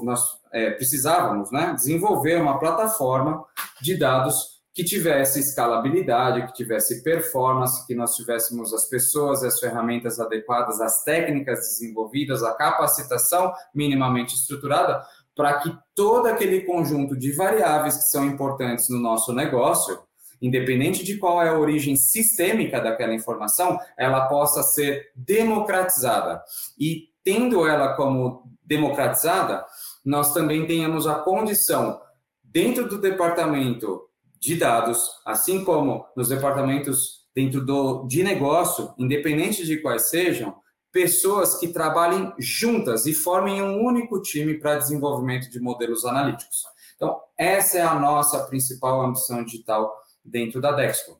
[0.03, 3.43] nós é, precisávamos, né, desenvolver uma plataforma
[3.81, 10.19] de dados que tivesse escalabilidade, que tivesse performance, que nós tivéssemos as pessoas, as ferramentas
[10.19, 15.03] adequadas, as técnicas desenvolvidas, a capacitação minimamente estruturada,
[15.35, 19.99] para que todo aquele conjunto de variáveis que são importantes no nosso negócio
[20.41, 26.41] independente de qual é a origem sistêmica daquela informação, ela possa ser democratizada.
[26.79, 29.65] E tendo ela como democratizada,
[30.03, 32.01] nós também tenhamos a condição,
[32.43, 34.01] dentro do departamento
[34.39, 40.55] de dados, assim como nos departamentos dentro do, de negócio, independente de quais sejam,
[40.91, 46.63] pessoas que trabalhem juntas e formem um único time para desenvolvimento de modelos analíticos.
[46.95, 51.17] Então, essa é a nossa principal ambição digital dentro da Dexco.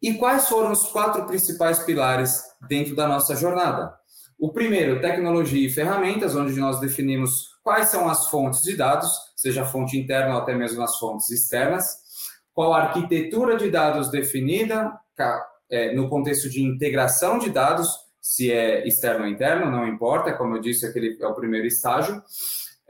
[0.00, 3.94] E quais foram os quatro principais pilares dentro da nossa jornada?
[4.38, 9.64] O primeiro, tecnologia e ferramentas, onde nós definimos quais são as fontes de dados, seja
[9.64, 11.86] fonte interna ou até mesmo as fontes externas,
[12.52, 14.92] qual a arquitetura de dados definida
[15.70, 17.88] é, no contexto de integração de dados,
[18.20, 22.20] se é externo ou interno, não importa, como eu disse, aquele é o primeiro estágio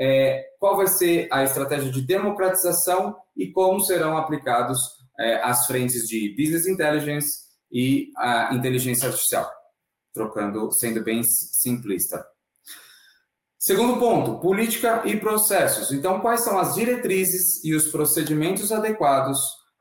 [0.05, 4.81] é, qual vai ser a estratégia de democratização e como serão aplicados
[5.17, 9.49] é, as frentes de business intelligence e a inteligência artificial,
[10.13, 12.27] trocando, sendo bem simplista.
[13.57, 15.93] Segundo ponto, política e processos.
[15.93, 19.39] Então, quais são as diretrizes e os procedimentos adequados?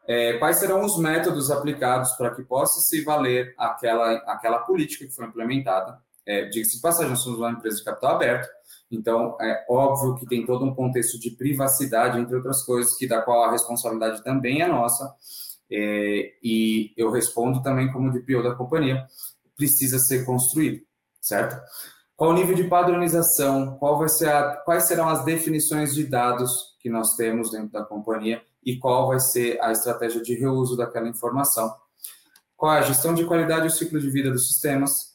[0.08, 5.16] É, quais serão os métodos aplicados para que possa se valer aquela, aquela política que
[5.16, 5.98] foi implementada?
[6.28, 8.48] É, Diga-se de passagem, somos uma empresa de capital aberto,
[8.92, 13.22] então é óbvio que tem todo um contexto de privacidade, entre outras coisas, que da
[13.22, 15.16] qual a responsabilidade também é nossa.
[15.72, 19.06] É, e eu respondo também como DPO da companhia,
[19.56, 20.82] precisa ser construído,
[21.22, 21.58] certo?
[22.18, 23.78] Qual o nível de padronização?
[23.78, 27.84] Qual vai ser a, quais serão as definições de dados que nós temos dentro da
[27.84, 31.74] companhia e qual vai ser a estratégia de reuso daquela informação?
[32.56, 35.11] Qual é a gestão de qualidade e o ciclo de vida dos sistemas?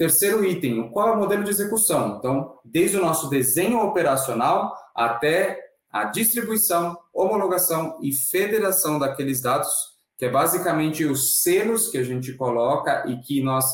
[0.00, 2.16] Terceiro item, qual é o modelo de execução?
[2.16, 5.60] Então, desde o nosso desenho operacional até
[5.90, 9.68] a distribuição, homologação e federação daqueles dados,
[10.16, 13.66] que é basicamente os selos que a gente coloca e que nós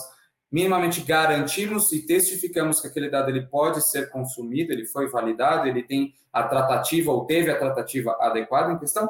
[0.50, 5.84] minimamente garantimos e testificamos que aquele dado ele pode ser consumido, ele foi validado, ele
[5.84, 9.08] tem a tratativa ou teve a tratativa adequada em questão,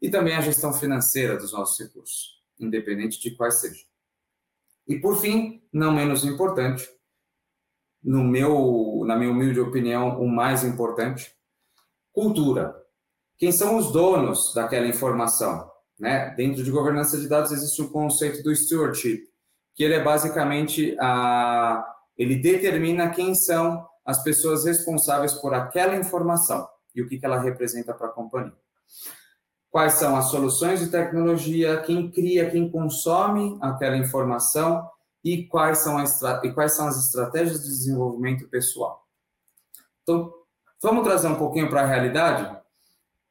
[0.00, 3.91] e também a gestão financeira dos nossos recursos, independente de quais sejam.
[4.92, 6.86] E por fim, não menos importante,
[8.04, 11.32] no meu, na minha humilde opinião, o mais importante,
[12.12, 12.76] cultura.
[13.38, 15.70] Quem são os donos daquela informação?
[15.98, 16.34] Né?
[16.36, 19.22] Dentro de governança de dados existe o conceito do stewardship,
[19.74, 26.68] que ele é basicamente a ele determina quem são as pessoas responsáveis por aquela informação
[26.94, 28.52] e o que, que ela representa para a companhia.
[29.72, 34.88] Quais são as soluções de tecnologia, quem cria, quem consome aquela informação
[35.24, 39.04] e quais são, as, e quais são as estratégias de desenvolvimento pessoal.
[40.02, 40.32] Então,
[40.80, 42.56] vamos trazer um pouquinho para a realidade?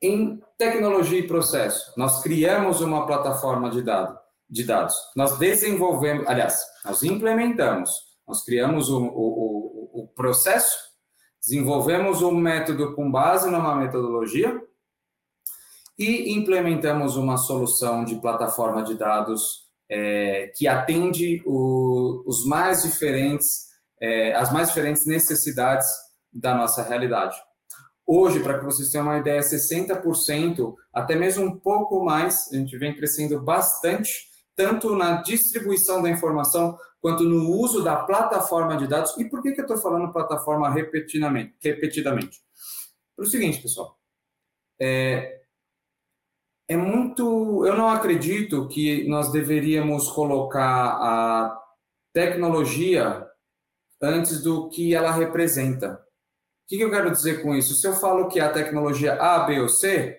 [0.01, 4.93] Em tecnologia e processo, nós criamos uma plataforma de dados de dados.
[5.15, 7.89] Nós desenvolvemos, aliás, nós implementamos,
[8.27, 10.77] nós criamos o, o, o, processo,
[11.41, 14.62] desenvolvemos um método com base numa metodologia
[16.02, 23.68] e implementamos uma solução de plataforma de dados é, que atende o, os mais diferentes,
[24.02, 25.88] é, as mais diferentes necessidades
[26.32, 27.36] da nossa realidade.
[28.06, 32.78] Hoje, para que vocês tenham uma ideia, 60%, até mesmo um pouco mais, a gente
[32.78, 39.18] vem crescendo bastante tanto na distribuição da informação quanto no uso da plataforma de dados.
[39.18, 41.56] E por que, que eu estou falando plataforma repetidamente?
[41.62, 42.40] repetidamente?
[43.16, 43.98] Pelo seguinte, pessoal.
[44.80, 45.40] É,
[46.71, 47.65] é muito.
[47.65, 51.62] Eu não acredito que nós deveríamos colocar a
[52.13, 53.27] tecnologia
[54.01, 56.01] antes do que ela representa.
[56.63, 57.75] O que, eu quero dizer com isso?
[57.75, 60.17] Se eu falo que a tecnologia A, B ou C,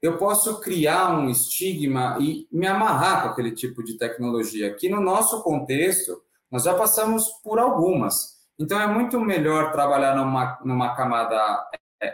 [0.00, 5.02] eu posso criar um estigma e me amarrar com aquele tipo de tecnologia, que no
[5.02, 8.38] nosso contexto, nós já passamos por algumas.
[8.58, 11.36] Então, é muito melhor trabalhar numa, numa camada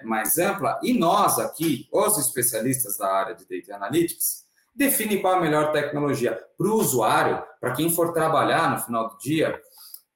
[0.05, 4.45] mais ampla, e nós aqui, os especialistas da área de Data Analytics,
[4.75, 6.39] define qual a melhor tecnologia.
[6.57, 9.61] Para o usuário, para quem for trabalhar no final do dia,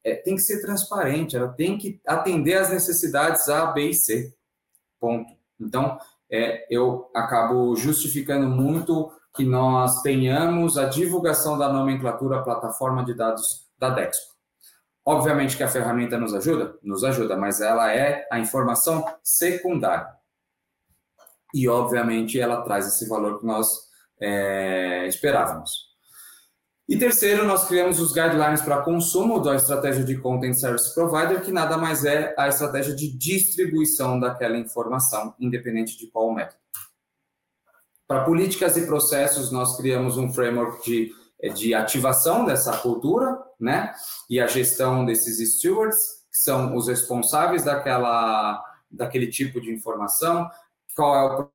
[0.03, 4.35] é, tem que ser transparente, ela tem que atender às necessidades A, B e C.
[4.99, 5.33] Ponto.
[5.61, 5.99] Então,
[6.31, 13.69] é, eu acabo justificando muito que nós tenhamos a divulgação da nomenclatura plataforma de dados
[13.79, 14.38] da Dexpo.
[15.11, 20.07] Obviamente que a ferramenta nos ajuda, nos ajuda, mas ela é a informação secundária.
[21.55, 23.71] E, obviamente, ela traz esse valor que nós
[24.21, 25.89] é, esperávamos.
[26.87, 31.53] E terceiro, nós criamos os guidelines para consumo da estratégia de Content Service Provider, que
[31.53, 36.61] nada mais é a estratégia de distribuição daquela informação, independente de qual método.
[38.07, 41.11] Para políticas e processos, nós criamos um framework de,
[41.55, 43.95] de ativação dessa cultura, né?
[44.29, 45.99] E a gestão desses stewards,
[46.31, 50.51] que são os responsáveis daquela, daquele tipo de informação,
[50.97, 51.51] qual é o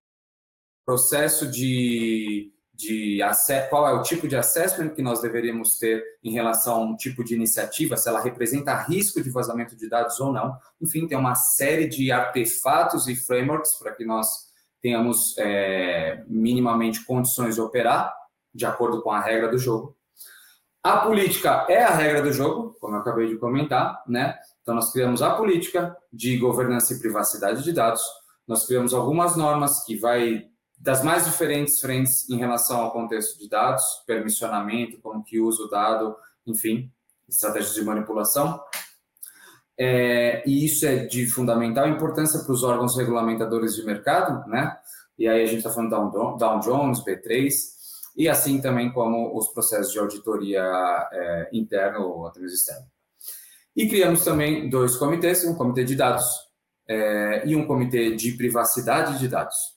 [0.85, 3.19] processo de de
[3.69, 7.23] qual é o tipo de assessment que nós deveríamos ter em relação a um tipo
[7.23, 10.57] de iniciativa, se ela representa risco de vazamento de dados ou não.
[10.81, 14.27] Enfim, tem uma série de artefatos e frameworks para que nós
[14.81, 18.13] tenhamos é, minimamente condições de operar
[18.53, 19.95] de acordo com a regra do jogo.
[20.83, 24.37] A política é a regra do jogo, como eu acabei de comentar, né?
[24.61, 28.01] Então, nós criamos a política de governança e privacidade de dados,
[28.47, 30.45] nós criamos algumas normas que vai
[30.77, 35.69] das mais diferentes frentes em relação ao contexto de dados, permissionamento, como que usa o
[35.69, 36.13] dado,
[36.45, 36.91] enfim,
[37.27, 38.61] estratégias de manipulação.
[39.77, 44.77] é, e isso é de fundamental importância para os órgãos regulamentadores de mercado, né?
[45.17, 47.49] E aí a gente está falando Dow, Dow Jones, B3,
[48.15, 50.63] e assim também como os processos de auditoria
[51.11, 52.85] é, interna ou até mesmo externa.
[53.75, 56.25] E criamos também dois comitês, um comitê de dados
[56.87, 59.73] é, e um comitê de privacidade de dados.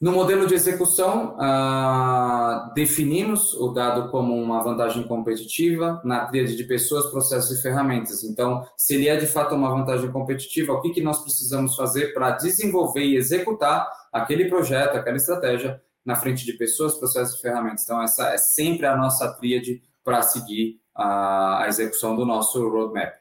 [0.00, 6.62] No modelo de execução, ah, definimos o dado como uma vantagem competitiva na tríade de
[6.62, 8.22] pessoas, processos e ferramentas.
[8.22, 12.14] Então, se ele é de fato uma vantagem competitiva, o que, que nós precisamos fazer
[12.14, 17.84] para desenvolver e executar aquele projeto, aquela estratégia na frente de pessoas, processos e ferramentas.
[17.84, 23.12] Então, essa é sempre a nossa tríade para seguir a, a execução do nosso roadmap.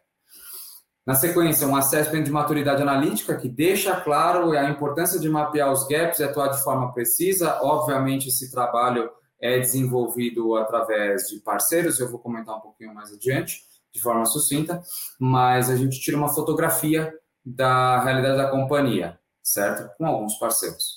[1.05, 5.87] Na sequência, um assessment de maturidade analítica que deixa claro a importância de mapear os
[5.87, 7.59] gaps e atuar de forma precisa.
[7.61, 9.09] Obviamente, esse trabalho
[9.39, 13.61] é desenvolvido através de parceiros, eu vou comentar um pouquinho mais adiante,
[13.93, 14.81] de forma sucinta,
[15.19, 17.13] mas a gente tira uma fotografia
[17.45, 19.89] da realidade da companhia, certo?
[19.97, 20.96] Com alguns parceiros.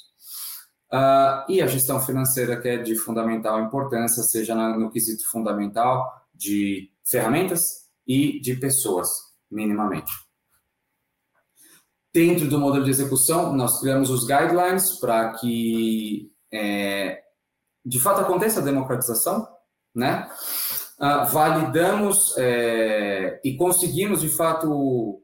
[0.92, 6.90] Uh, e a gestão financeira, que é de fundamental importância, seja no quesito fundamental de
[7.04, 9.08] ferramentas e de pessoas
[9.48, 10.10] minimamente.
[12.12, 17.22] Dentro do modelo de execução, nós criamos os guidelines para que, é,
[17.86, 19.46] de fato, aconteça a democratização,
[19.94, 20.28] né?
[20.98, 25.22] Uh, validamos é, e conseguimos, de fato,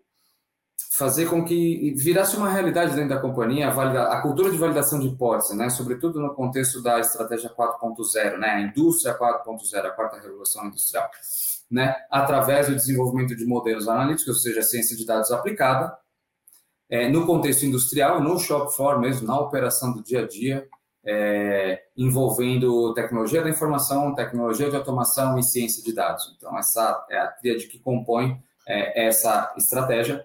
[0.97, 4.99] fazer com que virasse uma realidade dentro da companhia a, valida, a cultura de validação
[4.99, 5.69] de hipótese, né?
[5.69, 8.49] sobretudo no contexto da estratégia 4.0, né?
[8.49, 11.11] a indústria 4.0, a quarta revolução industrial
[11.71, 15.97] né, através do desenvolvimento de modelos analíticos, ou seja, ciência de dados aplicada,
[16.89, 20.69] é, no contexto industrial, no shop floor mesmo, na operação do dia a dia,
[21.05, 26.35] é, envolvendo tecnologia da informação, tecnologia de automação e ciência de dados.
[26.37, 30.25] Então, essa é a tríade que compõe é, essa estratégia.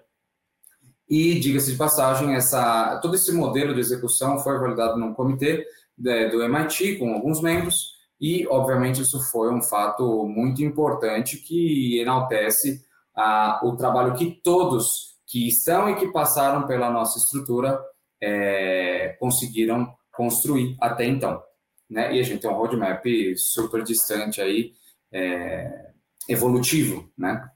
[1.12, 5.62] E, diga-se de passagem, essa, todo esse modelo de execução foi validado num comitê
[6.06, 12.00] é, do MIT, com alguns membros, e, obviamente, isso foi um fato muito importante que
[12.00, 12.80] enaltece
[13.14, 17.78] ah, o trabalho que todos que estão e que passaram pela nossa estrutura
[18.18, 21.42] é, conseguiram construir até então.
[21.90, 22.16] Né?
[22.16, 23.04] E a gente tem um roadmap
[23.36, 24.72] super distante aí,
[25.12, 25.90] é,
[26.26, 27.51] evolutivo, né?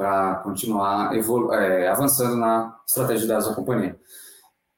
[0.00, 4.00] Para continuar é, avançando na estratégia da companhia.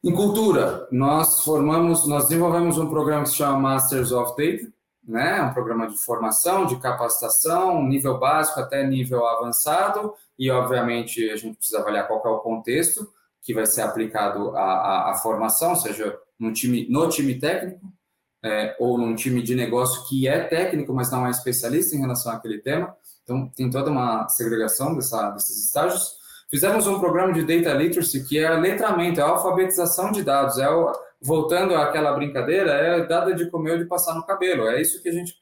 [0.03, 4.73] Em cultura, nós formamos, nós desenvolvemos um programa que se chama Masters of Data,
[5.07, 5.39] né?
[5.39, 11.37] É um programa de formação, de capacitação, nível básico até nível avançado, e obviamente a
[11.37, 13.09] gente precisa avaliar qual é o contexto
[13.43, 17.81] que vai ser aplicado à, formação, seja no time, no time técnico,
[18.45, 22.33] é, ou num time de negócio que é técnico, mas não é especialista em relação
[22.33, 22.97] àquele tema.
[23.23, 26.17] Então, tem toda uma segregação dessa, desses estágios.
[26.51, 30.93] Fizemos um programa de Data Literacy, que é letramento, é alfabetização de dados, é o,
[31.21, 34.67] voltando àquela brincadeira, é dada de comer ou de passar no cabelo.
[34.67, 35.35] É isso que a gente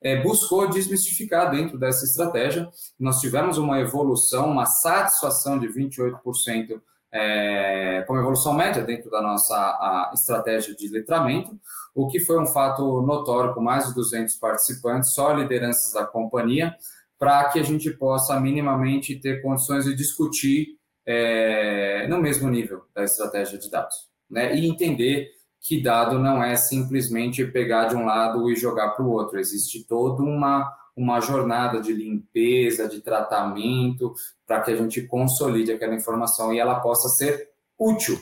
[0.00, 2.68] é, buscou desmistificar dentro dessa estratégia.
[2.98, 6.80] Nós tivemos uma evolução, uma satisfação de 28%
[7.12, 11.58] é, como evolução média dentro da nossa estratégia de letramento,
[11.94, 16.76] o que foi um fato notório com mais de 200 participantes, só lideranças da companhia,
[17.18, 23.04] para que a gente possa minimamente ter condições de discutir é, no mesmo nível da
[23.04, 24.54] estratégia de dados né?
[24.56, 29.10] E entender que dado não é simplesmente pegar de um lado e jogar para o
[29.10, 29.38] outro.
[29.38, 34.14] Existe toda uma, uma jornada de limpeza, de tratamento,
[34.46, 38.18] para que a gente consolide aquela informação e ela possa ser útil.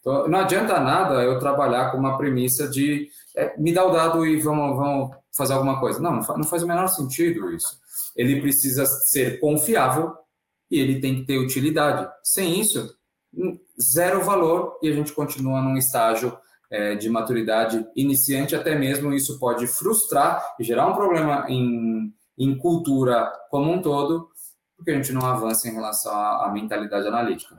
[0.00, 4.26] Então, não adianta nada eu trabalhar com uma premissa de é, me dá o dado
[4.26, 6.00] e vamos, vamos fazer alguma coisa.
[6.00, 7.78] Não, não faz o menor sentido isso.
[8.18, 10.12] Ele precisa ser confiável
[10.68, 12.06] e ele tem que ter utilidade.
[12.22, 12.94] Sem isso,
[13.80, 16.36] zero valor e a gente continua num estágio
[16.70, 22.58] é, de maturidade iniciante, até mesmo isso pode frustrar e gerar um problema em, em
[22.58, 24.28] cultura como um todo,
[24.76, 27.56] porque a gente não avança em relação à, à mentalidade analítica.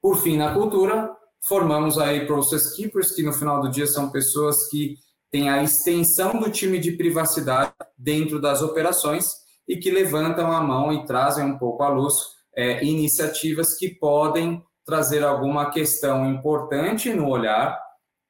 [0.00, 1.14] Por fim, na cultura,
[1.46, 4.96] formamos aí Process Keepers, que no final do dia são pessoas que
[5.30, 9.26] têm a extensão do time de privacidade dentro das operações
[9.68, 12.14] e que levantam a mão e trazem um pouco à luz
[12.54, 17.78] é, iniciativas que podem trazer alguma questão importante no olhar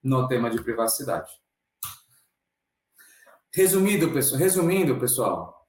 [0.02, 1.30] no tema de privacidade.
[3.54, 5.66] Resumido, pessoal, resumindo, pessoal,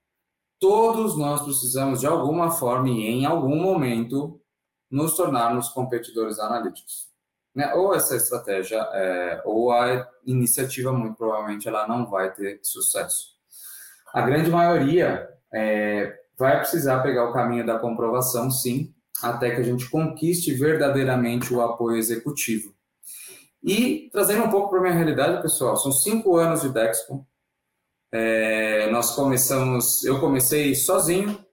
[0.59, 4.41] todos nós precisamos de alguma forma e em algum momento
[4.89, 7.06] nos tornarmos competidores analíticos.
[7.57, 7.73] Né?
[7.73, 13.35] Ou essa estratégia, é, ou a iniciativa, muito provavelmente, ela não vai ter sucesso.
[14.13, 18.93] A grande maioria é, vai precisar pegar o caminho da comprovação, sim,
[19.23, 22.75] até que a gente conquiste verdadeiramente o apoio executivo.
[23.63, 27.25] E trazendo um pouco para a minha realidade, pessoal, são cinco anos de Dexcom.
[28.11, 31.43] É, nós começamos, eu comecei sozinho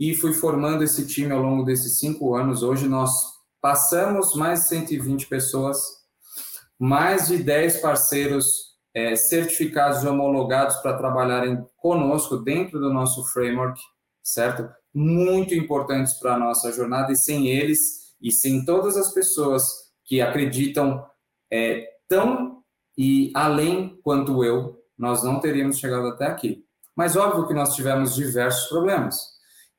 [0.00, 2.64] e fui formando esse time ao longo desses cinco anos.
[2.64, 3.31] Hoje nós
[3.62, 5.78] passamos mais de 120 pessoas,
[6.78, 13.80] mais de 10 parceiros é, certificados e homologados para trabalharem conosco dentro do nosso framework,
[14.20, 14.68] certo?
[14.92, 19.62] Muito importantes para a nossa jornada e sem eles e sem todas as pessoas
[20.04, 21.06] que acreditam
[21.50, 22.62] é, tão
[22.98, 26.64] e além quanto eu, nós não teríamos chegado até aqui.
[26.94, 29.16] Mas óbvio que nós tivemos diversos problemas.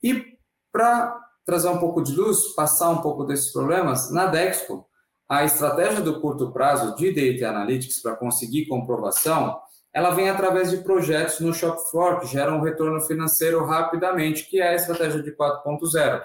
[0.01, 0.33] E
[0.71, 4.85] para trazer um pouco de luz, passar um pouco desses problemas, na Dexco,
[5.27, 9.59] a estratégia do curto prazo de Data Analytics para conseguir comprovação,
[9.93, 14.59] ela vem através de projetos no shop floor que geram um retorno financeiro rapidamente, que
[14.59, 16.21] é a estratégia de 4.0.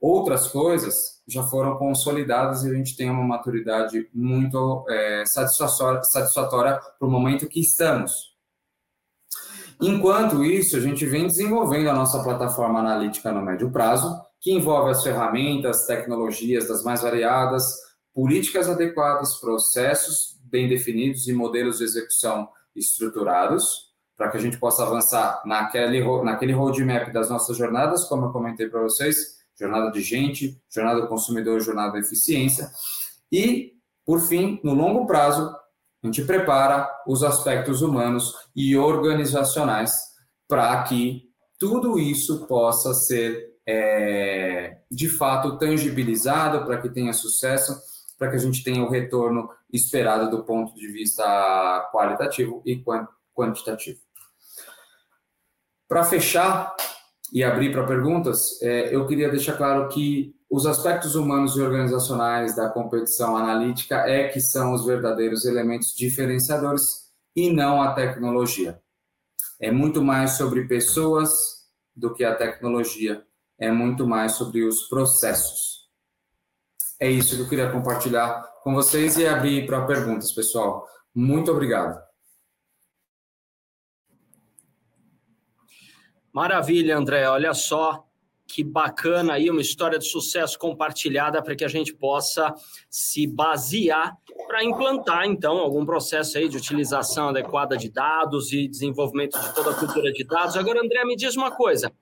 [0.00, 6.80] Outras coisas já foram consolidadas e a gente tem uma maturidade muito é, satisfatória, satisfatória
[6.98, 8.34] para o momento que estamos.
[9.80, 14.90] Enquanto isso, a gente vem desenvolvendo a nossa plataforma analítica no médio prazo, que envolve
[14.90, 17.78] as ferramentas, tecnologias das mais variadas,
[18.12, 24.82] políticas adequadas, processos bem definidos e modelos de execução estruturados, para que a gente possa
[24.82, 30.60] avançar naquele, naquele roadmap das nossas jornadas, como eu comentei para vocês, jornada de gente,
[30.68, 32.68] jornada do consumidor, jornada da eficiência.
[33.32, 33.72] E,
[34.04, 35.56] por fim, no longo prazo,
[36.02, 39.90] a gente prepara os aspectos humanos e organizacionais
[40.46, 41.22] para que
[41.58, 47.80] tudo isso possa ser, é, de fato, tangibilizado, para que tenha sucesso
[48.18, 52.82] para que a gente tenha o retorno esperado do ponto de vista qualitativo e
[53.34, 54.00] quantitativo.
[55.88, 56.74] Para fechar
[57.32, 62.54] e abrir para perguntas, é, eu queria deixar claro que os aspectos humanos e organizacionais
[62.54, 68.80] da competição analítica é que são os verdadeiros elementos diferenciadores e não a tecnologia.
[69.60, 73.24] É muito mais sobre pessoas do que a tecnologia,
[73.58, 75.88] é muito mais sobre os processos.
[77.00, 80.88] É isso que eu queria compartilhar com vocês e abrir para perguntas, pessoal.
[81.14, 82.02] Muito obrigado.
[86.32, 87.28] Maravilha, André.
[87.28, 88.04] Olha só
[88.46, 92.54] que bacana aí, uma história de sucesso compartilhada para que a gente possa
[92.88, 99.40] se basear para implantar, então, algum processo aí de utilização adequada de dados e desenvolvimento
[99.40, 100.56] de toda a cultura de dados.
[100.56, 101.92] Agora, André, me diz uma coisa.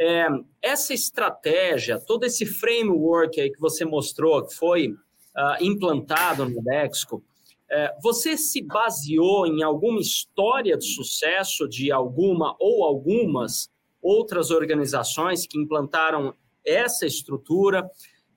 [0.00, 0.28] É,
[0.62, 7.22] essa estratégia, todo esse framework aí que você mostrou, que foi uh, implantado no Dexco,
[7.70, 13.68] é, você se baseou em alguma história de sucesso de alguma ou algumas
[14.00, 16.34] outras organizações que implantaram
[16.64, 17.88] essa estrutura?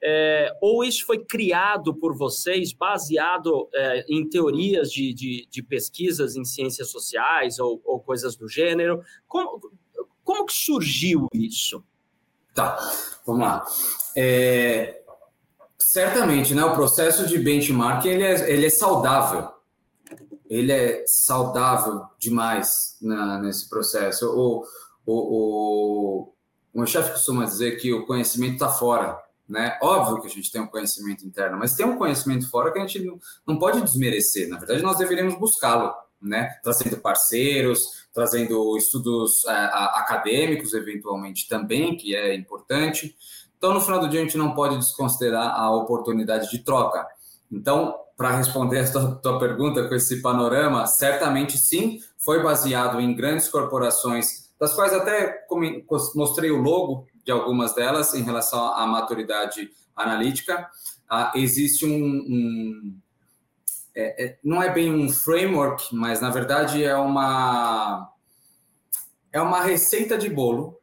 [0.03, 6.35] É, ou isso foi criado por vocês, baseado é, em teorias de, de, de, pesquisas
[6.35, 9.01] em ciências sociais ou, ou coisas do gênero?
[9.27, 9.61] Como,
[10.23, 11.83] como que surgiu isso?
[12.53, 12.77] Tá,
[13.25, 13.65] vamos lá.
[14.15, 15.01] É,
[15.79, 19.49] certamente, né, o processo de benchmark ele é, ele é saudável.
[20.49, 24.27] Ele é saudável demais na, nesse processo.
[24.27, 24.65] O,
[25.05, 26.33] o, o,
[26.73, 29.17] o meu chefe costuma dizer que o conhecimento está fora.
[29.47, 29.77] Né?
[29.81, 32.87] Óbvio que a gente tem um conhecimento interno, mas tem um conhecimento fora que a
[32.87, 34.47] gente não, não pode desmerecer.
[34.47, 36.49] Na verdade, nós deveríamos buscá-lo, né?
[36.63, 43.15] trazendo parceiros, trazendo estudos é, acadêmicos, eventualmente também, que é importante.
[43.57, 47.05] Então, no final do dia, a gente não pode desconsiderar a oportunidade de troca.
[47.51, 53.15] Então, para responder a tua, tua pergunta com esse panorama, certamente sim, foi baseado em
[53.15, 55.45] grandes corporações, das quais até
[56.15, 60.69] mostrei o logo de algumas delas em relação à maturidade analítica.
[61.09, 62.97] Ah, existe um, um
[63.95, 68.09] é, é, não é bem um framework, mas na verdade é uma
[69.31, 70.79] é uma receita de bolo,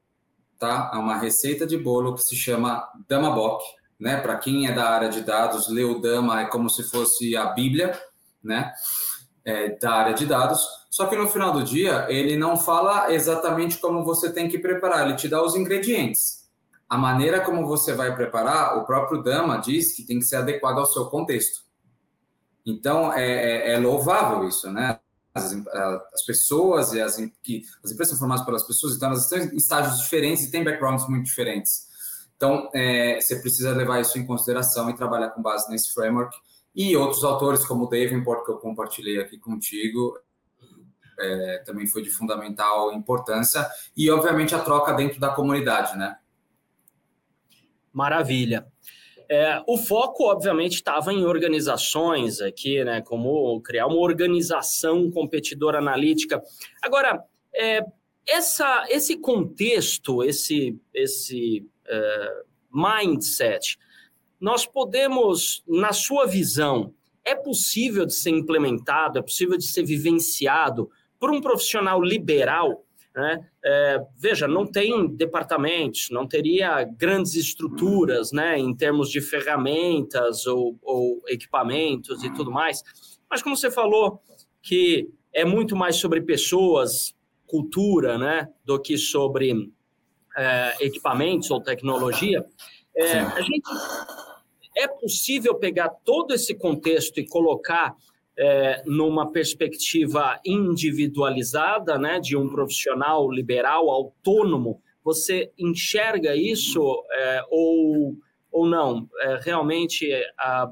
[0.58, 0.90] tá?
[0.94, 3.62] É uma receita de bolo que se chama Damaboc,
[3.98, 4.18] né?
[4.20, 7.46] Para quem é da área de dados, lê o Dama é como se fosse a
[7.46, 7.98] Bíblia,
[8.42, 8.72] né?
[9.44, 10.60] É, da área de dados.
[10.90, 15.06] Só que no final do dia ele não fala exatamente como você tem que preparar,
[15.06, 16.48] ele te dá os ingredientes.
[16.88, 20.78] A maneira como você vai preparar, o próprio Dama diz que tem que ser adequado
[20.78, 21.67] ao seu contexto.
[22.68, 25.00] Então, é, é, é louvável isso, né?
[25.34, 25.54] As,
[26.12, 29.56] as, pessoas e as, que, as empresas são formadas pelas pessoas, então elas estão em
[29.56, 31.86] estágios diferentes e têm backgrounds muito diferentes.
[32.36, 36.36] Então, é, você precisa levar isso em consideração e trabalhar com base nesse framework.
[36.74, 40.18] E outros autores, como o Davenport, que eu compartilhei aqui contigo,
[41.18, 43.66] é, também foi de fundamental importância,
[43.96, 46.16] e obviamente a troca dentro da comunidade, né?
[47.92, 48.70] Maravilha.
[49.30, 53.02] É, o foco, obviamente, estava em organizações aqui, né?
[53.02, 56.42] Como criar uma organização competidora analítica.
[56.82, 57.22] Agora,
[57.54, 57.84] é,
[58.26, 63.78] essa, esse contexto, esse, esse é, mindset,
[64.40, 70.90] nós podemos, na sua visão, é possível de ser implementado, é possível de ser vivenciado
[71.18, 72.84] por um profissional liberal
[73.18, 73.44] né?
[73.64, 80.78] É, veja, não tem departamentos, não teria grandes estruturas né, em termos de ferramentas ou,
[80.80, 82.82] ou equipamentos e tudo mais.
[83.28, 84.22] Mas como você falou,
[84.62, 87.14] que é muito mais sobre pessoas,
[87.44, 89.70] cultura, né, do que sobre
[90.36, 92.44] é, equipamentos ou tecnologia,
[92.96, 93.62] é, a gente
[94.76, 97.96] é possível pegar todo esse contexto e colocar
[98.38, 108.14] é, numa perspectiva individualizada, né, de um profissional liberal, autônomo, você enxerga isso é, ou,
[108.52, 109.08] ou não?
[109.20, 110.08] É, realmente,
[110.38, 110.70] a,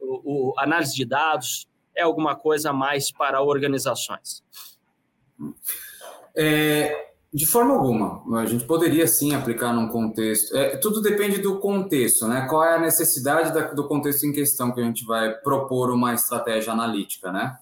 [0.00, 4.42] o, análise de dados é alguma coisa mais para organizações?
[6.36, 8.40] É, de forma alguma.
[8.40, 10.56] A gente poderia sim aplicar num contexto.
[10.56, 12.46] É, tudo depende do contexto, né?
[12.48, 16.12] Qual é a necessidade da, do contexto em questão que a gente vai propor uma
[16.12, 17.56] estratégia analítica, né?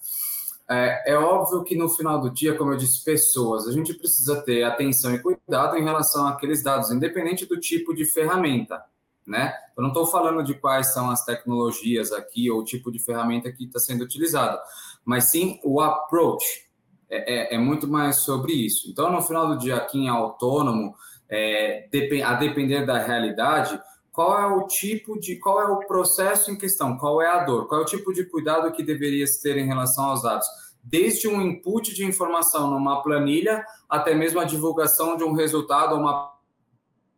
[0.71, 4.43] É, é, óbvio que no final do dia, como eu disse, pessoas, a gente precisa
[4.43, 8.83] ter atenção e cuidado em relação àqueles dados, independente do tipo de ferramenta,
[9.27, 9.55] né?
[9.77, 13.51] Eu não estou falando de quais são as tecnologias aqui ou o tipo de ferramenta
[13.51, 14.59] que está sendo utilizado,
[15.05, 16.68] mas sim o approach,
[17.11, 18.91] é, é, é, muito mais sobre isso.
[18.91, 20.95] Então, no final do dia, quem é autônomo,
[21.29, 21.89] é,
[22.25, 23.81] a depender da realidade,
[24.13, 27.69] qual é o tipo de, qual é o processo em questão, qual é a dor,
[27.69, 30.47] qual é o tipo de cuidado que deveria se ter em relação aos dados,
[30.83, 36.01] desde um input de informação numa planilha até mesmo a divulgação de um resultado ou
[36.01, 36.35] uma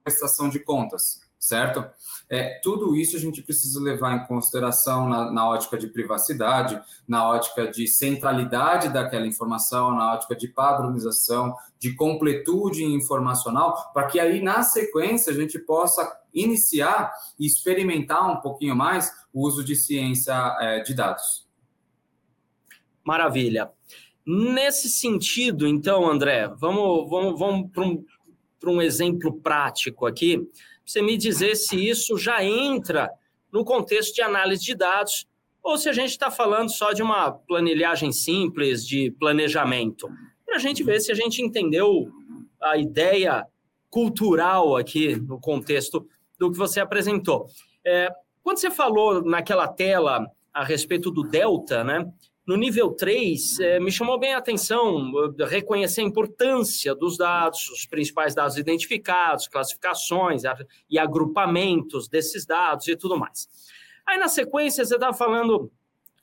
[0.05, 1.82] prestação de contas certo?
[2.28, 6.78] É, tudo isso a gente precisa levar em consideração na, na, ótica de privacidade,
[7.09, 14.20] na ótica de centralidade daquela informação, na ótica de padronização, de completude informacional, para que
[14.20, 19.74] aí, na sequência, a gente possa iniciar e experimentar um pouquinho mais o uso de
[19.74, 21.49] ciência é, de dados.
[23.03, 23.70] Maravilha.
[24.26, 28.05] Nesse sentido, então, André, vamos, vamos, vamos para um,
[28.66, 30.47] um exemplo prático aqui
[30.91, 33.09] você me dizer se isso já entra
[33.53, 35.24] no contexto de análise de dados
[35.62, 40.09] ou se a gente está falando só de uma planilhagem simples de planejamento,
[40.45, 42.11] para a gente ver se a gente entendeu
[42.61, 43.47] a ideia
[43.88, 46.05] cultural aqui no contexto
[46.36, 47.47] do que você apresentou.
[47.86, 48.09] É,
[48.43, 52.05] quando você falou naquela tela a respeito do delta, né?
[52.51, 55.12] No nível 3, é, me chamou bem a atenção
[55.48, 60.42] reconhecer a importância dos dados, os principais dados identificados, classificações
[60.90, 63.48] e agrupamentos desses dados e tudo mais.
[64.05, 65.70] Aí, na sequência, você estava falando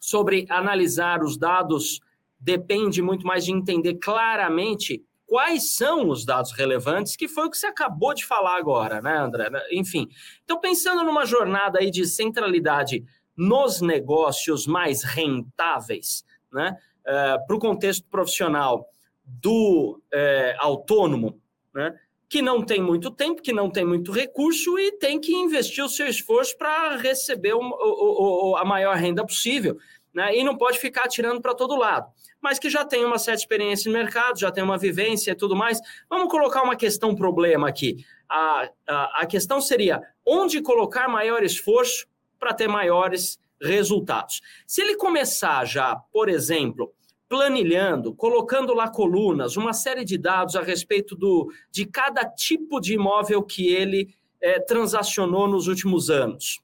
[0.01, 2.01] sobre analisar os dados,
[2.37, 7.57] depende muito mais de entender claramente quais são os dados relevantes, que foi o que
[7.57, 9.49] você acabou de falar agora, né, André?
[9.71, 10.09] Enfim,
[10.43, 13.05] então pensando numa jornada aí de centralidade
[13.37, 16.75] nos negócios mais rentáveis, né,
[17.05, 18.89] é, para o contexto profissional
[19.23, 21.39] do é, autônomo,
[21.73, 21.95] né,
[22.27, 25.89] que não tem muito tempo, que não tem muito recurso e tem que investir o
[25.89, 29.77] seu esforço para receber o, o, o, a maior renda possível.
[30.13, 32.11] Né, e não pode ficar atirando para todo lado.
[32.41, 35.55] Mas que já tem uma certa experiência no mercado, já tem uma vivência e tudo
[35.55, 35.79] mais.
[36.09, 38.03] Vamos colocar uma questão problema aqui.
[38.27, 42.07] A, a, a questão seria onde colocar maior esforço
[42.39, 44.41] para ter maiores resultados.
[44.65, 46.93] Se ele começar já, por exemplo,
[47.27, 52.93] planilhando, colocando lá colunas, uma série de dados a respeito do, de cada tipo de
[52.93, 56.61] imóvel que ele é, transacionou nos últimos anos.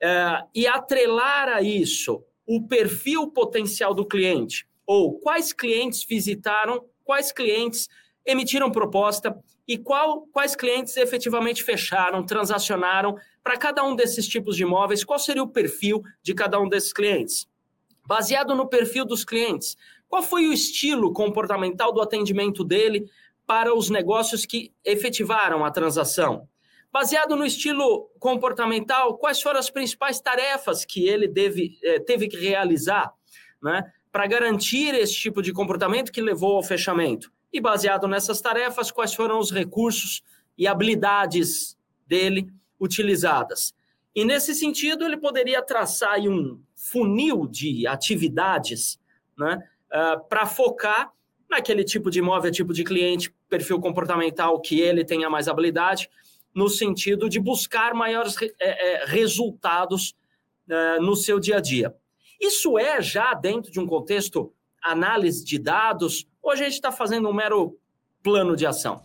[0.00, 7.32] É, e atrelar a isso o perfil potencial do cliente, ou quais clientes visitaram, quais
[7.32, 7.88] clientes
[8.24, 9.36] emitiram proposta
[9.66, 15.18] e qual, quais clientes efetivamente fecharam, transacionaram para cada um desses tipos de imóveis, qual
[15.18, 17.46] seria o perfil de cada um desses clientes?
[18.06, 19.76] Baseado no perfil dos clientes,
[20.08, 23.10] qual foi o estilo comportamental do atendimento dele
[23.46, 26.46] para os negócios que efetivaram a transação?
[26.92, 32.36] Baseado no estilo comportamental, quais foram as principais tarefas que ele deve, eh, teve que
[32.36, 33.12] realizar
[33.60, 37.32] né, para garantir esse tipo de comportamento que levou ao fechamento?
[37.54, 40.24] E baseado nessas tarefas, quais foram os recursos
[40.58, 43.72] e habilidades dele utilizadas?
[44.12, 48.98] E nesse sentido, ele poderia traçar um funil de atividades,
[49.38, 49.62] né?
[49.86, 51.12] uh, para focar
[51.48, 56.10] naquele tipo de imóvel, tipo de cliente, perfil comportamental que ele tenha mais habilidade,
[56.52, 60.16] no sentido de buscar maiores é, é, resultados
[60.68, 61.94] é, no seu dia a dia.
[62.40, 64.52] Isso é já dentro de um contexto
[64.82, 67.76] análise de dados, ou a gente está fazendo um mero
[68.22, 69.00] plano de ação?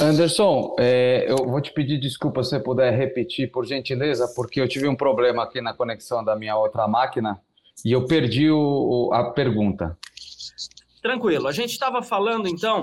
[0.00, 4.68] Anderson, é, eu vou te pedir desculpa se você puder repetir, por gentileza, porque eu
[4.68, 7.40] tive um problema aqui na conexão da minha outra máquina
[7.84, 9.96] e eu perdi o, a pergunta.
[11.02, 11.46] Tranquilo.
[11.48, 12.80] A gente estava falando, então,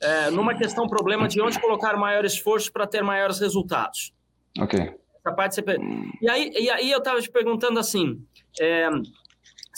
[0.00, 4.12] é, numa questão problema de onde colocar maior esforço para ter maiores resultados.
[4.58, 4.80] Ok.
[4.80, 5.76] Essa parte você...
[6.22, 8.22] e, aí, e aí eu estava te perguntando assim,
[8.60, 8.88] é,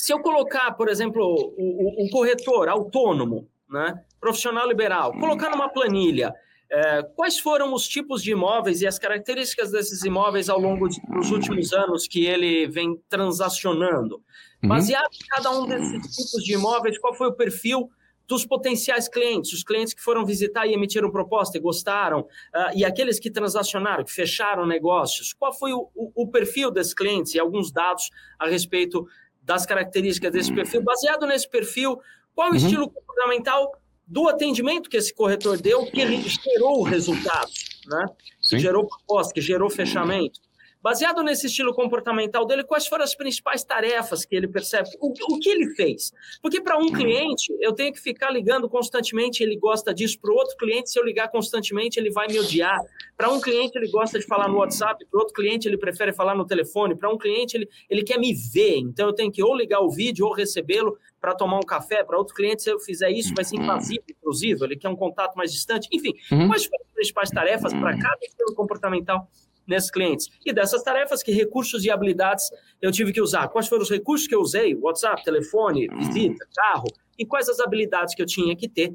[0.00, 6.34] se eu colocar, por exemplo, um corretor autônomo, né, profissional liberal, colocar numa planilha
[6.72, 11.30] é, quais foram os tipos de imóveis e as características desses imóveis ao longo dos
[11.30, 14.22] últimos anos que ele vem transacionando?
[14.62, 14.68] Uhum.
[14.68, 17.90] Baseado em cada um desses tipos de imóveis, qual foi o perfil
[18.28, 22.84] dos potenciais clientes, os clientes que foram visitar e emitiram proposta e gostaram, uh, e
[22.84, 27.40] aqueles que transacionaram, que fecharam negócios, qual foi o, o, o, perfil desses clientes e
[27.40, 29.04] alguns dados a respeito
[29.50, 30.80] das características desse perfil.
[30.80, 32.00] Baseado nesse perfil,
[32.32, 32.56] qual o uhum.
[32.56, 33.72] estilo comportamental
[34.06, 37.50] do atendimento que esse corretor deu que gerou o resultado,
[37.86, 38.06] né?
[38.48, 40.40] Que gerou proposta, que gerou fechamento.
[40.82, 44.88] Baseado nesse estilo comportamental dele, quais foram as principais tarefas que ele percebe?
[44.98, 46.10] O, o que ele fez?
[46.40, 50.18] Porque para um cliente, eu tenho que ficar ligando constantemente, ele gosta disso.
[50.18, 52.80] Para o outro cliente, se eu ligar constantemente, ele vai me odiar.
[53.14, 55.04] Para um cliente, ele gosta de falar no WhatsApp.
[55.10, 56.96] Para outro cliente, ele prefere falar no telefone.
[56.96, 58.78] Para um cliente, ele, ele quer me ver.
[58.78, 62.02] Então, eu tenho que ou ligar o vídeo ou recebê-lo para tomar um café.
[62.02, 64.64] Para outro cliente, se eu fizer isso, vai ser invasivo, inclusive.
[64.64, 65.88] Ele quer um contato mais distante.
[65.92, 66.48] Enfim, uhum.
[66.48, 69.28] quais foram as principais tarefas para cada estilo comportamental
[69.66, 70.28] nesses clientes.
[70.44, 72.44] E dessas tarefas, que recursos e habilidades
[72.80, 73.48] eu tive que usar?
[73.48, 74.74] Quais foram os recursos que eu usei?
[74.74, 76.88] WhatsApp, telefone, visita, carro?
[77.18, 78.94] E quais as habilidades que eu tinha que ter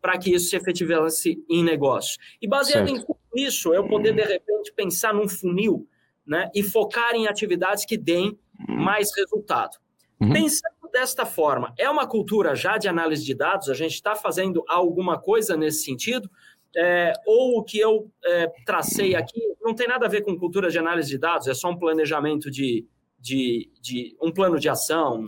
[0.00, 2.18] para que isso se efetivasse em negócio?
[2.40, 3.02] E baseado certo.
[3.02, 5.88] em tudo isso, eu poder, de repente, pensar num funil
[6.26, 8.38] né, e focar em atividades que deem
[8.68, 9.76] mais resultado.
[10.20, 10.32] Uhum.
[10.32, 13.68] Pensando desta forma, é uma cultura já de análise de dados?
[13.68, 16.30] A gente está fazendo alguma coisa nesse sentido?
[16.76, 20.70] É, ou o que eu é, tracei aqui não tem nada a ver com cultura
[20.70, 22.86] de análise de dados, é só um planejamento de,
[23.18, 25.24] de, de um plano de ação,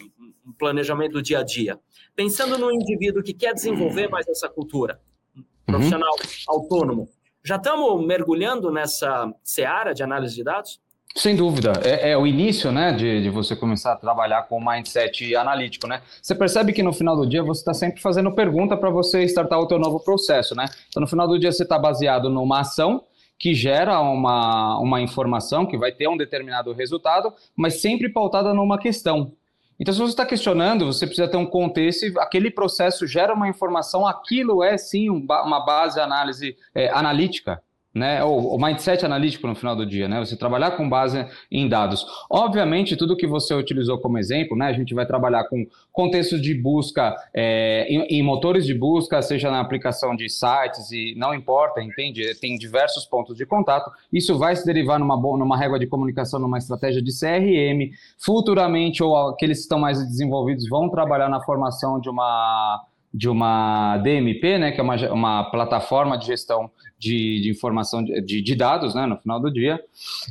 [0.46, 1.78] um planejamento do dia a dia.
[2.16, 5.00] Pensando no indivíduo que quer desenvolver mais essa cultura,
[5.66, 6.54] profissional uhum.
[6.54, 7.08] autônomo,
[7.42, 10.80] já estamos mergulhando nessa seara de análise de dados?
[11.16, 14.64] Sem dúvida, é, é, o início, né, de, de, você começar a trabalhar com o
[14.64, 16.02] mindset analítico, né?
[16.20, 19.60] Você percebe que no final do dia você está sempre fazendo pergunta para você startar
[19.60, 20.66] o teu novo processo, né?
[20.88, 23.04] Então no final do dia você está baseado numa ação
[23.38, 28.76] que gera uma, uma informação que vai ter um determinado resultado, mas sempre pautada numa
[28.76, 29.32] questão.
[29.78, 34.04] Então se você está questionando, você precisa ter um contexto, aquele processo gera uma informação,
[34.04, 37.62] aquilo é sim uma base análise é, analítica
[37.94, 38.24] né?
[38.24, 40.18] O, o, mindset analítico no final do dia, né?
[40.18, 42.04] Você trabalhar com base em dados.
[42.28, 44.66] Obviamente, tudo que você utilizou como exemplo, né?
[44.66, 49.50] A gente vai trabalhar com contextos de busca é, em, em, motores de busca, seja
[49.50, 52.34] na aplicação de sites e não importa, entende?
[52.40, 53.90] Tem diversos pontos de contato.
[54.12, 57.94] Isso vai se derivar numa numa régua de comunicação, numa estratégia de CRM.
[58.18, 62.84] Futuramente, ou aqueles que estão mais desenvolvidos vão trabalhar na formação de uma
[63.14, 68.42] de uma DMP, né, que é uma, uma plataforma de gestão de, de informação de,
[68.42, 69.80] de, dados, né, no final do dia,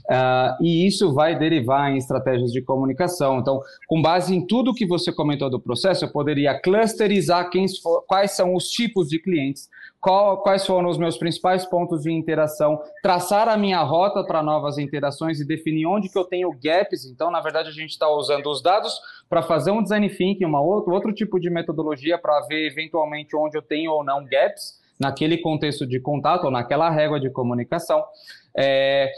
[0.10, 3.40] uh, e isso vai derivar em estratégias de comunicação.
[3.40, 7.66] Então, com base em tudo que você comentou do processo, eu poderia clusterizar quem
[8.06, 9.70] quais são os tipos de clientes,
[10.04, 14.78] qual, quais foram os meus principais pontos de interação, traçar a minha rota para novas
[14.78, 17.06] interações e definir onde que eu tenho gaps.
[17.06, 19.00] Então, na verdade, a gente está usando os dados
[19.30, 23.58] para fazer um design thinking, uma outro, outro tipo de metodologia para ver eventualmente onde
[23.58, 28.04] eu tenho ou não gaps naquele contexto de contato ou naquela régua de comunicação.
[28.56, 29.10] É,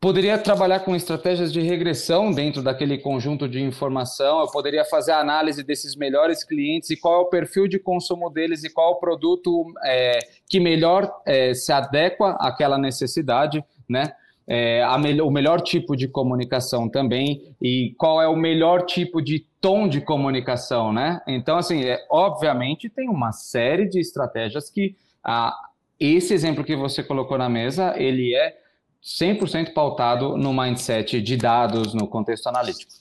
[0.00, 5.18] poderia trabalhar com estratégias de regressão dentro daquele conjunto de informação, eu poderia fazer a
[5.18, 8.96] análise desses melhores clientes e qual é o perfil de consumo deles e qual é
[8.96, 10.18] o produto é,
[10.48, 14.12] que melhor é, se adequa àquela necessidade, né?
[14.50, 19.44] É, me o melhor tipo de comunicação também e qual é o melhor tipo de
[19.60, 21.20] tom de comunicação, né?
[21.26, 25.54] Então, assim, é, obviamente tem uma série de estratégias que ah,
[26.00, 28.56] esse exemplo que você colocou na mesa, ele é
[29.02, 32.92] 100% pautado no mindset de dados, no contexto analítico.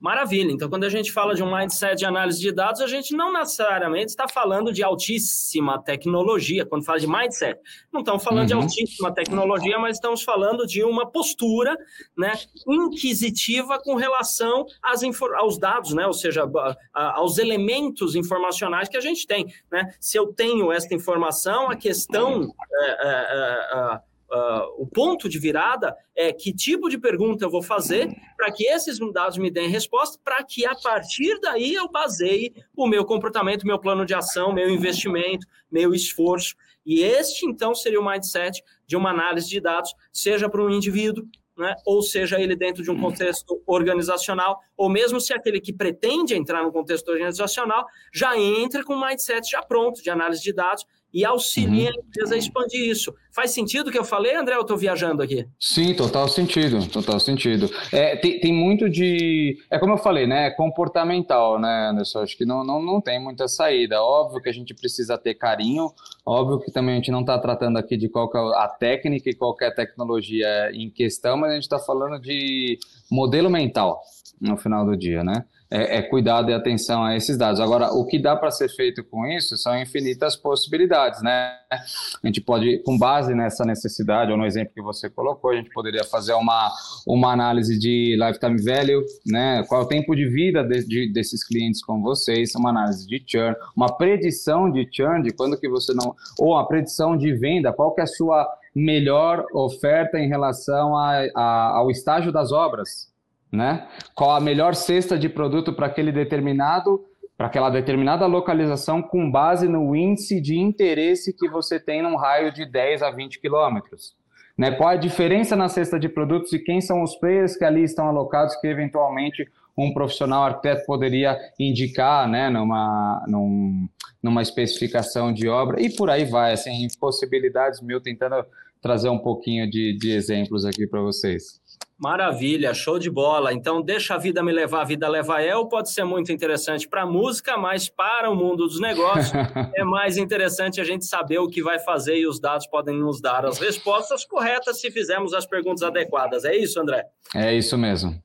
[0.00, 0.50] Maravilha.
[0.50, 3.30] Então, quando a gente fala de um mindset de análise de dados, a gente não
[3.30, 6.64] necessariamente está falando de altíssima tecnologia.
[6.64, 7.60] Quando fala de mindset,
[7.92, 8.46] não estamos falando uhum.
[8.46, 11.76] de altíssima tecnologia, mas estamos falando de uma postura
[12.16, 12.32] né,
[12.66, 15.02] inquisitiva com relação às
[15.38, 16.06] aos dados, né?
[16.06, 16.50] ou seja,
[16.94, 19.52] aos elementos informacionais que a gente tem.
[19.70, 19.92] Né?
[20.00, 22.50] Se eu tenho esta informação, a questão.
[22.72, 27.64] É, é, é, Uh, o ponto de virada é que tipo de pergunta eu vou
[27.64, 32.54] fazer para que esses dados me deem resposta, para que a partir daí eu baseie
[32.76, 36.54] o meu comportamento, meu plano de ação, meu investimento, meu esforço.
[36.86, 41.26] E este, então, seria o mindset de uma análise de dados, seja para um indivíduo,
[41.58, 46.34] né, ou seja ele dentro de um contexto organizacional, ou mesmo se aquele que pretende
[46.34, 50.86] entrar no contexto organizacional já entra com o mindset já pronto de análise de dados
[51.12, 51.96] e auxilia uhum.
[51.96, 53.14] a empresa a expandir isso.
[53.32, 54.56] Faz sentido o que eu falei, André?
[54.56, 55.46] Eu estou viajando aqui?
[55.58, 57.70] Sim, total sentido, total sentido.
[57.92, 59.56] É, tem, tem muito de.
[59.70, 60.48] É como eu falei, né?
[60.48, 62.20] É comportamental, né, Anderson?
[62.20, 64.02] Acho que não, não, não tem muita saída.
[64.02, 65.92] Óbvio que a gente precisa ter carinho,
[66.26, 69.34] óbvio que também a gente não está tratando aqui de qual é a técnica e
[69.34, 72.78] qualquer tecnologia em questão, mas a gente está falando de
[73.10, 74.00] modelo mental
[74.40, 75.44] no final do dia, né?
[75.70, 77.60] É, é, cuidado e atenção a esses dados.
[77.60, 81.52] Agora, o que dá para ser feito com isso são infinitas possibilidades, né?
[81.70, 85.70] A gente pode, com base nessa necessidade, ou no exemplo que você colocou, a gente
[85.70, 86.72] poderia fazer uma,
[87.06, 89.62] uma análise de lifetime value, né?
[89.68, 93.22] Qual é o tempo de vida de, de, desses clientes com vocês, uma análise de
[93.24, 96.16] churn, uma predição de churn, de quando que você não...
[96.38, 101.22] Ou uma predição de venda, qual que é a sua melhor oferta em relação a,
[101.34, 103.10] a, ao estágio das obras,
[103.50, 103.86] né?
[104.14, 107.04] Qual a melhor cesta de produto para aquele determinado,
[107.36, 112.52] para aquela determinada localização com base no índice de interesse que você tem num raio
[112.52, 114.14] de 10 a 20 quilômetros.
[114.56, 114.70] Né?
[114.72, 118.06] Qual a diferença na cesta de produtos e quem são os players que ali estão
[118.08, 123.88] alocados que eventualmente um profissional arquiteto poderia indicar, né, numa, num,
[124.22, 128.44] numa especificação de obra e por aí vai, assim, possibilidades mil, tentando
[128.82, 131.60] trazer um pouquinho de, de exemplos aqui para vocês.
[132.00, 133.52] Maravilha, show de bola.
[133.52, 135.66] Então, deixa a vida me levar, a vida leva eu.
[135.66, 139.30] Pode ser muito interessante para a música, mas para o mundo dos negócios
[139.76, 143.20] é mais interessante a gente saber o que vai fazer e os dados podem nos
[143.20, 146.46] dar as respostas corretas se fizermos as perguntas adequadas.
[146.46, 147.04] É isso, André?
[147.34, 148.18] É isso mesmo.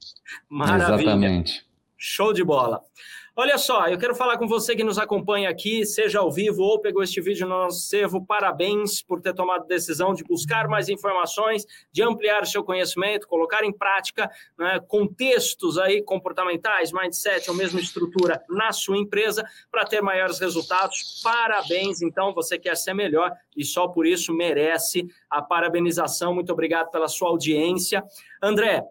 [0.49, 1.09] Maravilha.
[1.09, 1.65] Exatamente.
[1.97, 2.79] Show de bola.
[3.37, 6.79] Olha só, eu quero falar com você que nos acompanha aqui, seja ao vivo ou
[6.79, 8.25] pegou este vídeo no nosso servo.
[8.25, 13.27] Parabéns por ter tomado a decisão de buscar mais informações, de ampliar o seu conhecimento,
[13.27, 19.83] colocar em prática né, contextos aí comportamentais, mindset ou mesmo estrutura na sua empresa para
[19.83, 21.19] ter maiores resultados.
[21.21, 26.33] Parabéns, então, você quer ser melhor e só por isso merece a parabenização.
[26.33, 28.01] Muito obrigado pela sua audiência.
[28.41, 28.81] André,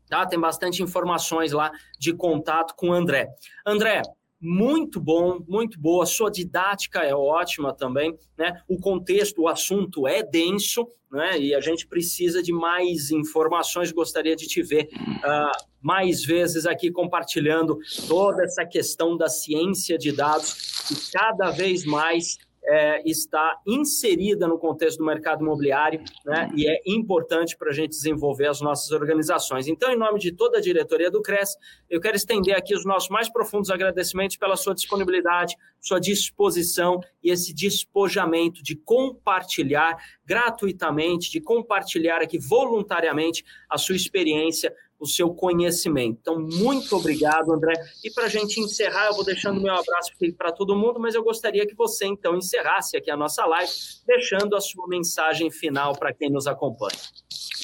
[0.09, 0.24] tá?
[0.24, 3.28] Tem bastante informações lá de contato com o André.
[3.66, 4.00] André,
[4.40, 6.07] muito bom, muito boa.
[6.07, 8.59] Sua didática é ótima também, né?
[8.66, 11.38] O contexto, o assunto é denso, né?
[11.38, 13.92] E a gente precisa de mais informações.
[13.92, 17.78] Gostaria de te ver uh, mais vezes aqui compartilhando
[18.09, 24.58] toda essa questão da ciência de dados e cada vez mais é, está inserida no
[24.58, 29.68] contexto do mercado imobiliário né, e é importante para a gente desenvolver as nossas organizações.
[29.68, 31.56] Então, em nome de toda a diretoria do CRES,
[31.88, 37.30] eu quero estender aqui os nossos mais profundos agradecimentos pela sua disponibilidade, sua disposição e
[37.30, 46.18] esse despojamento de compartilhar gratuitamente, de compartilhar aqui voluntariamente a sua experiência o seu conhecimento.
[46.20, 47.74] Então, muito obrigado, André.
[48.05, 51.22] E para a gente encerrar, eu vou deixando meu abraço para todo mundo, mas eu
[51.22, 53.70] gostaria que você, então, encerrasse aqui a nossa live,
[54.07, 56.97] deixando a sua mensagem final para quem nos acompanha.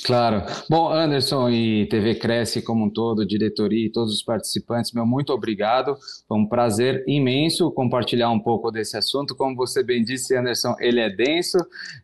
[0.04, 0.42] Claro.
[0.68, 5.32] Bom, Anderson e TV Cresce como um todo, diretoria e todos os participantes, meu muito
[5.32, 5.94] obrigado.
[6.26, 9.36] Foi um prazer imenso compartilhar um pouco desse assunto.
[9.36, 11.58] Como você bem disse, Anderson, ele é denso,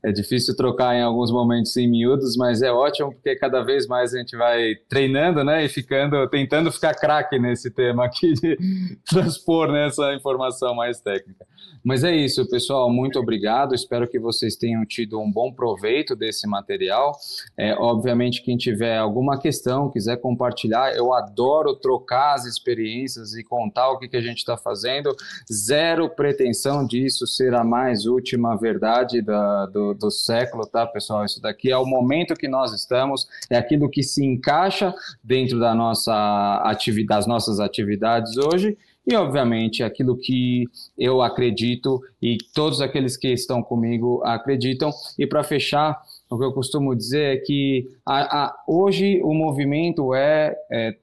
[0.05, 4.15] é difícil trocar em alguns momentos em miúdos, mas é ótimo porque cada vez mais
[4.15, 8.57] a gente vai treinando, né, e ficando, tentando ficar craque nesse tema aqui de
[9.09, 11.47] transpor né, essa informação mais técnica.
[11.85, 12.91] Mas é isso, pessoal.
[12.91, 13.75] Muito obrigado.
[13.75, 17.17] Espero que vocês tenham tido um bom proveito desse material.
[17.57, 23.91] É, obviamente, quem tiver alguma questão, quiser compartilhar, eu adoro trocar as experiências e contar
[23.91, 25.15] o que, que a gente está fazendo.
[25.51, 31.25] Zero pretensão disso ser a mais última verdade da, do, do século, tá, pessoal?
[31.25, 35.75] Isso daqui é o momento que nós estamos, é aquilo que se encaixa dentro da
[35.75, 36.63] nossa
[37.07, 38.77] das nossas atividades hoje
[39.09, 40.67] e, obviamente, aquilo que
[40.99, 44.91] eu acredito e todos aqueles que estão comigo acreditam.
[45.19, 45.99] E para fechar,
[46.29, 50.95] o que eu costumo dizer é que a, a, hoje o movimento é, é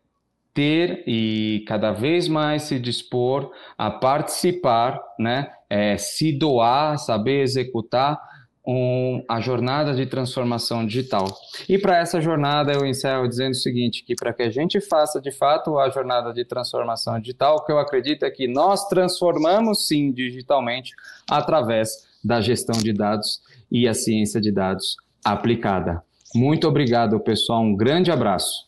[0.54, 5.52] ter e cada vez mais se dispor a participar, né?
[5.68, 8.22] É, se doar, saber executar
[8.68, 11.26] um, a jornada de transformação digital.
[11.70, 15.22] E para essa jornada eu encerro dizendo o seguinte, que para que a gente faça
[15.22, 19.88] de fato a jornada de transformação digital, o que eu acredito é que nós transformamos
[19.88, 20.92] sim digitalmente
[21.30, 23.40] através da gestão de dados
[23.72, 26.02] e a ciência de dados aplicada.
[26.34, 27.62] Muito obrigado, pessoal.
[27.62, 28.65] Um grande abraço.